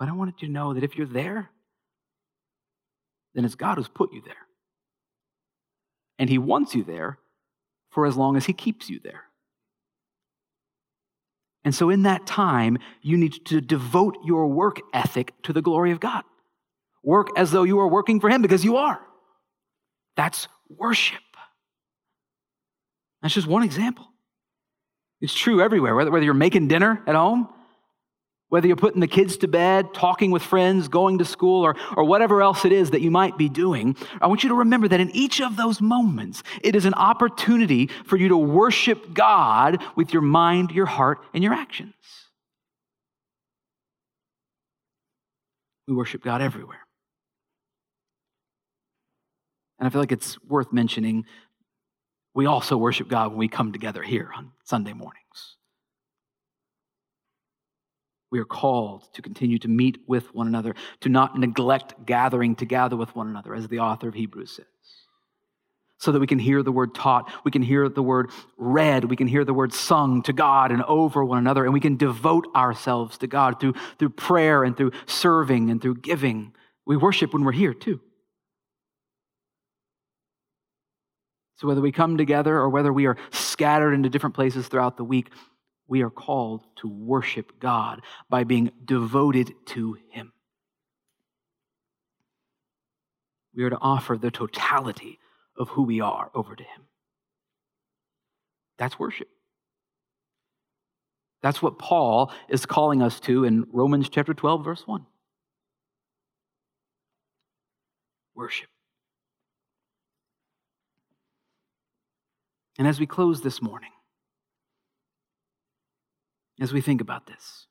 But 0.00 0.08
I 0.08 0.12
wanted 0.12 0.40
you 0.40 0.48
to 0.48 0.52
know 0.52 0.72
that 0.72 0.82
if 0.82 0.96
you're 0.96 1.06
there, 1.06 1.50
then 3.34 3.44
it's 3.44 3.54
God 3.54 3.76
who's 3.76 3.86
put 3.86 4.14
you 4.14 4.22
there. 4.24 4.34
And 6.18 6.30
He 6.30 6.38
wants 6.38 6.74
you 6.74 6.82
there 6.82 7.18
for 7.90 8.06
as 8.06 8.16
long 8.16 8.38
as 8.38 8.46
He 8.46 8.54
keeps 8.54 8.88
you 8.88 8.98
there. 9.04 9.24
And 11.64 11.74
so, 11.74 11.90
in 11.90 12.04
that 12.04 12.26
time, 12.26 12.78
you 13.02 13.18
need 13.18 13.44
to 13.44 13.60
devote 13.60 14.16
your 14.24 14.46
work 14.46 14.80
ethic 14.94 15.34
to 15.42 15.52
the 15.52 15.60
glory 15.60 15.90
of 15.92 16.00
God. 16.00 16.24
Work 17.02 17.28
as 17.36 17.50
though 17.50 17.64
you 17.64 17.78
are 17.80 17.88
working 17.88 18.20
for 18.20 18.30
Him 18.30 18.40
because 18.40 18.64
you 18.64 18.78
are. 18.78 18.98
That's 20.16 20.48
worship. 20.70 21.20
That's 23.20 23.34
just 23.34 23.46
one 23.46 23.64
example. 23.64 24.08
It's 25.20 25.34
true 25.34 25.60
everywhere, 25.60 25.94
whether, 25.94 26.10
whether 26.10 26.24
you're 26.24 26.32
making 26.32 26.68
dinner 26.68 27.02
at 27.06 27.14
home 27.14 27.50
Whether 28.50 28.66
you're 28.66 28.76
putting 28.76 29.00
the 29.00 29.08
kids 29.08 29.36
to 29.38 29.48
bed, 29.48 29.94
talking 29.94 30.32
with 30.32 30.42
friends, 30.42 30.88
going 30.88 31.18
to 31.18 31.24
school, 31.24 31.64
or, 31.64 31.76
or 31.96 32.04
whatever 32.04 32.42
else 32.42 32.64
it 32.64 32.72
is 32.72 32.90
that 32.90 33.00
you 33.00 33.10
might 33.10 33.38
be 33.38 33.48
doing, 33.48 33.96
I 34.20 34.26
want 34.26 34.42
you 34.42 34.48
to 34.48 34.56
remember 34.56 34.88
that 34.88 35.00
in 35.00 35.10
each 35.12 35.40
of 35.40 35.56
those 35.56 35.80
moments, 35.80 36.42
it 36.60 36.74
is 36.74 36.84
an 36.84 36.94
opportunity 36.94 37.86
for 38.04 38.16
you 38.16 38.28
to 38.28 38.36
worship 38.36 39.14
God 39.14 39.82
with 39.94 40.12
your 40.12 40.22
mind, 40.22 40.72
your 40.72 40.86
heart, 40.86 41.20
and 41.32 41.44
your 41.44 41.54
actions. 41.54 41.94
We 45.86 45.94
worship 45.94 46.22
God 46.22 46.42
everywhere. 46.42 46.86
And 49.78 49.86
I 49.86 49.90
feel 49.90 50.00
like 50.00 50.12
it's 50.12 50.42
worth 50.42 50.72
mentioning 50.72 51.24
we 52.34 52.46
also 52.46 52.76
worship 52.76 53.08
God 53.08 53.30
when 53.30 53.38
we 53.38 53.48
come 53.48 53.72
together 53.72 54.02
here 54.02 54.30
on 54.36 54.52
Sunday 54.64 54.92
mornings. 54.92 55.19
We 58.30 58.38
are 58.38 58.44
called 58.44 59.12
to 59.14 59.22
continue 59.22 59.58
to 59.58 59.68
meet 59.68 59.98
with 60.06 60.32
one 60.34 60.46
another, 60.46 60.74
to 61.00 61.08
not 61.08 61.38
neglect 61.38 62.06
gathering 62.06 62.54
together 62.54 62.96
with 62.96 63.14
one 63.16 63.28
another, 63.28 63.54
as 63.54 63.66
the 63.68 63.80
author 63.80 64.08
of 64.08 64.14
Hebrews 64.14 64.52
says. 64.52 64.66
So 65.98 66.12
that 66.12 66.20
we 66.20 66.26
can 66.26 66.38
hear 66.38 66.62
the 66.62 66.72
word 66.72 66.94
taught, 66.94 67.30
we 67.44 67.50
can 67.50 67.60
hear 67.60 67.88
the 67.88 68.02
word 68.02 68.30
read, 68.56 69.04
we 69.04 69.16
can 69.16 69.26
hear 69.26 69.44
the 69.44 69.52
word 69.52 69.74
sung 69.74 70.22
to 70.22 70.32
God 70.32 70.70
and 70.70 70.82
over 70.84 71.24
one 71.24 71.38
another, 71.38 71.64
and 71.64 71.74
we 71.74 71.80
can 71.80 71.96
devote 71.96 72.46
ourselves 72.54 73.18
to 73.18 73.26
God 73.26 73.60
through, 73.60 73.74
through 73.98 74.10
prayer 74.10 74.64
and 74.64 74.76
through 74.76 74.92
serving 75.06 75.70
and 75.70 75.82
through 75.82 75.96
giving. 75.96 76.54
We 76.86 76.96
worship 76.96 77.34
when 77.34 77.44
we're 77.44 77.52
here 77.52 77.74
too. 77.74 78.00
So, 81.56 81.68
whether 81.68 81.82
we 81.82 81.92
come 81.92 82.16
together 82.16 82.56
or 82.56 82.70
whether 82.70 82.90
we 82.90 83.04
are 83.04 83.18
scattered 83.32 83.92
into 83.92 84.08
different 84.08 84.34
places 84.34 84.66
throughout 84.66 84.96
the 84.96 85.04
week, 85.04 85.30
we 85.90 86.02
are 86.02 86.10
called 86.10 86.62
to 86.76 86.88
worship 86.88 87.58
God 87.58 88.00
by 88.30 88.44
being 88.44 88.70
devoted 88.84 89.52
to 89.66 89.98
Him. 90.10 90.32
We 93.54 93.64
are 93.64 93.70
to 93.70 93.78
offer 93.80 94.16
the 94.16 94.30
totality 94.30 95.18
of 95.58 95.68
who 95.68 95.82
we 95.82 96.00
are 96.00 96.30
over 96.32 96.54
to 96.54 96.62
Him. 96.62 96.86
That's 98.78 99.00
worship. 99.00 99.28
That's 101.42 101.60
what 101.60 101.78
Paul 101.78 102.32
is 102.48 102.66
calling 102.66 103.02
us 103.02 103.18
to 103.20 103.44
in 103.44 103.66
Romans 103.72 104.08
chapter 104.08 104.32
12, 104.32 104.64
verse 104.64 104.86
1. 104.86 105.04
Worship. 108.36 108.68
And 112.78 112.86
as 112.86 113.00
we 113.00 113.06
close 113.06 113.40
this 113.40 113.60
morning, 113.60 113.90
as 116.60 116.72
we 116.72 116.80
think 116.80 117.00
about 117.00 117.26
this, 117.26 117.66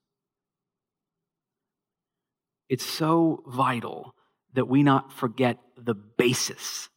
it's 2.67 2.85
so 2.85 3.43
vital 3.47 4.15
that 4.53 4.67
we 4.67 4.83
not 4.83 5.13
forget 5.13 5.57
the 5.77 5.93
basis 5.93 6.89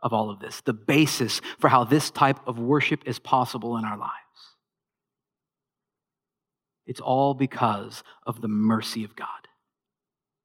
of 0.00 0.12
all 0.12 0.30
of 0.30 0.40
this, 0.40 0.60
the 0.62 0.72
basis 0.72 1.40
for 1.58 1.68
how 1.68 1.84
this 1.84 2.10
type 2.10 2.38
of 2.46 2.58
worship 2.58 3.02
is 3.06 3.18
possible 3.18 3.76
in 3.76 3.84
our 3.84 3.96
lives. 3.96 4.12
It's 6.86 7.00
all 7.00 7.34
because 7.34 8.02
of 8.26 8.40
the 8.40 8.48
mercy 8.48 9.04
of 9.04 9.14
God. 9.14 9.28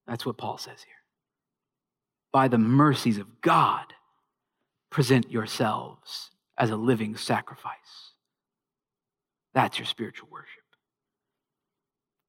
That's 0.05 0.25
what 0.25 0.37
Paul 0.37 0.57
says 0.57 0.83
here. 0.83 0.93
By 2.31 2.47
the 2.47 2.59
mercies 2.59 3.17
of 3.17 3.41
God, 3.41 3.93
present 4.89 5.31
yourselves 5.31 6.29
as 6.57 6.69
a 6.69 6.75
living 6.75 7.17
sacrifice. 7.17 8.06
That's 9.57 9.79
your 9.79 9.87
spiritual 9.87 10.29
worship. 10.31 10.61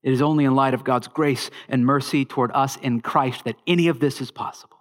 It 0.03 0.15
is 0.15 0.23
only 0.23 0.47
in 0.47 0.55
light 0.55 0.73
of 0.73 0.83
God's 0.83 1.09
grace 1.09 1.51
and 1.69 1.85
mercy 1.85 2.25
toward 2.25 2.51
us 2.53 2.79
in 2.79 3.03
Christ 3.03 3.45
that 3.45 3.57
any 3.67 3.89
of 3.89 4.01
this 4.01 4.23
is 4.23 4.31
possible. 4.31 4.79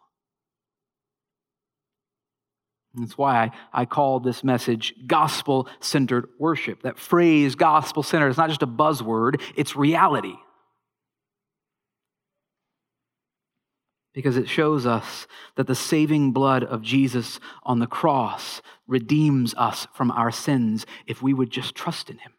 That's 2.93 3.17
why 3.17 3.51
I, 3.73 3.81
I 3.81 3.83
call 3.83 4.21
this 4.21 4.45
message 4.45 4.93
gospel 5.07 5.67
centered 5.81 6.29
worship. 6.39 6.83
That 6.83 6.97
phrase, 6.97 7.55
gospel 7.55 8.01
centered, 8.01 8.29
is 8.29 8.37
not 8.37 8.47
just 8.47 8.63
a 8.63 8.67
buzzword, 8.67 9.41
it's 9.57 9.75
reality. 9.75 10.37
because 14.17 14.35
it 14.35 14.49
shows 14.49 14.87
us 14.87 15.27
that 15.57 15.67
the 15.67 15.75
saving 15.75 16.31
blood 16.31 16.63
of 16.63 16.81
Jesus 16.81 17.39
on 17.61 17.77
the 17.77 17.85
cross 17.85 18.63
redeems 18.87 19.53
us 19.53 19.85
from 19.93 20.09
our 20.09 20.31
sins 20.31 20.87
if 21.05 21.21
we 21.21 21.35
would 21.35 21.51
just 21.51 21.75
trust 21.75 22.09
in 22.09 22.17
him. 22.17 22.31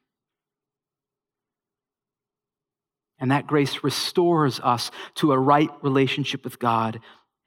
And 3.19 3.31
that 3.31 3.47
grace 3.47 3.83
restores 3.83 4.61
us 4.61 4.91
to 5.17 5.33
a 5.33 5.39
right 5.39 5.71
relationship 5.83 6.45
with 6.45 6.59
God, 6.59 7.01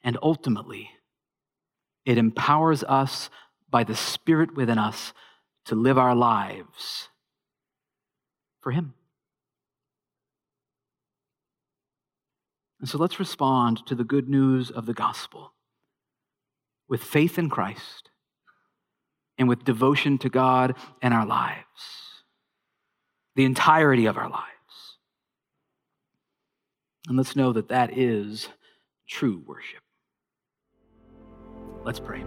and 0.04 0.18
ultimately, 0.22 0.90
it 2.06 2.18
empowers 2.18 2.84
us 2.84 3.30
by 3.70 3.84
the 3.84 3.96
Spirit 3.96 4.56
within 4.56 4.78
us 4.78 5.14
to 5.66 5.76
live 5.76 5.98
our 5.98 6.16
lives 6.16 7.08
for 8.62 8.72
Him. 8.72 8.94
And 12.80 12.90
so 12.90 12.98
let's 12.98 13.20
respond 13.20 13.86
to 13.86 13.96
the 13.96 14.04
good 14.04 14.28
news 14.28 14.72
of 14.72 14.88
the 14.88 14.94
gospel 14.94 15.54
with 16.90 17.04
faith 17.04 17.38
in 17.38 17.50
Christ 17.50 18.10
and 19.38 19.48
with 19.48 19.64
devotion 19.64 20.18
to 20.18 20.30
God 20.30 20.76
and 21.02 21.14
our 21.14 21.26
lives, 21.26 22.26
the 23.36 23.46
entirety 23.46 24.08
of 24.08 24.18
our 24.18 24.30
lives. 24.30 24.51
And 27.08 27.18
let's 27.18 27.36
know 27.36 27.52
that 27.54 27.70
that 27.70 27.98
is 27.98 28.50
true 29.08 29.42
worship. 29.46 29.82
Let's 31.84 32.00
pray. 32.00 32.24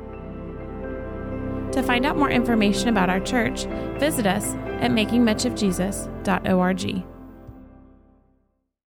To 1.73 1.83
find 1.83 2.07
out 2.07 2.17
more 2.17 2.31
information 2.31 2.89
about 2.89 3.11
our 3.11 3.21
church, 3.21 3.67
visit 3.99 4.27
us 4.27 4.55
at 4.81 4.91
makingmuchofjesus.org. 4.91 7.14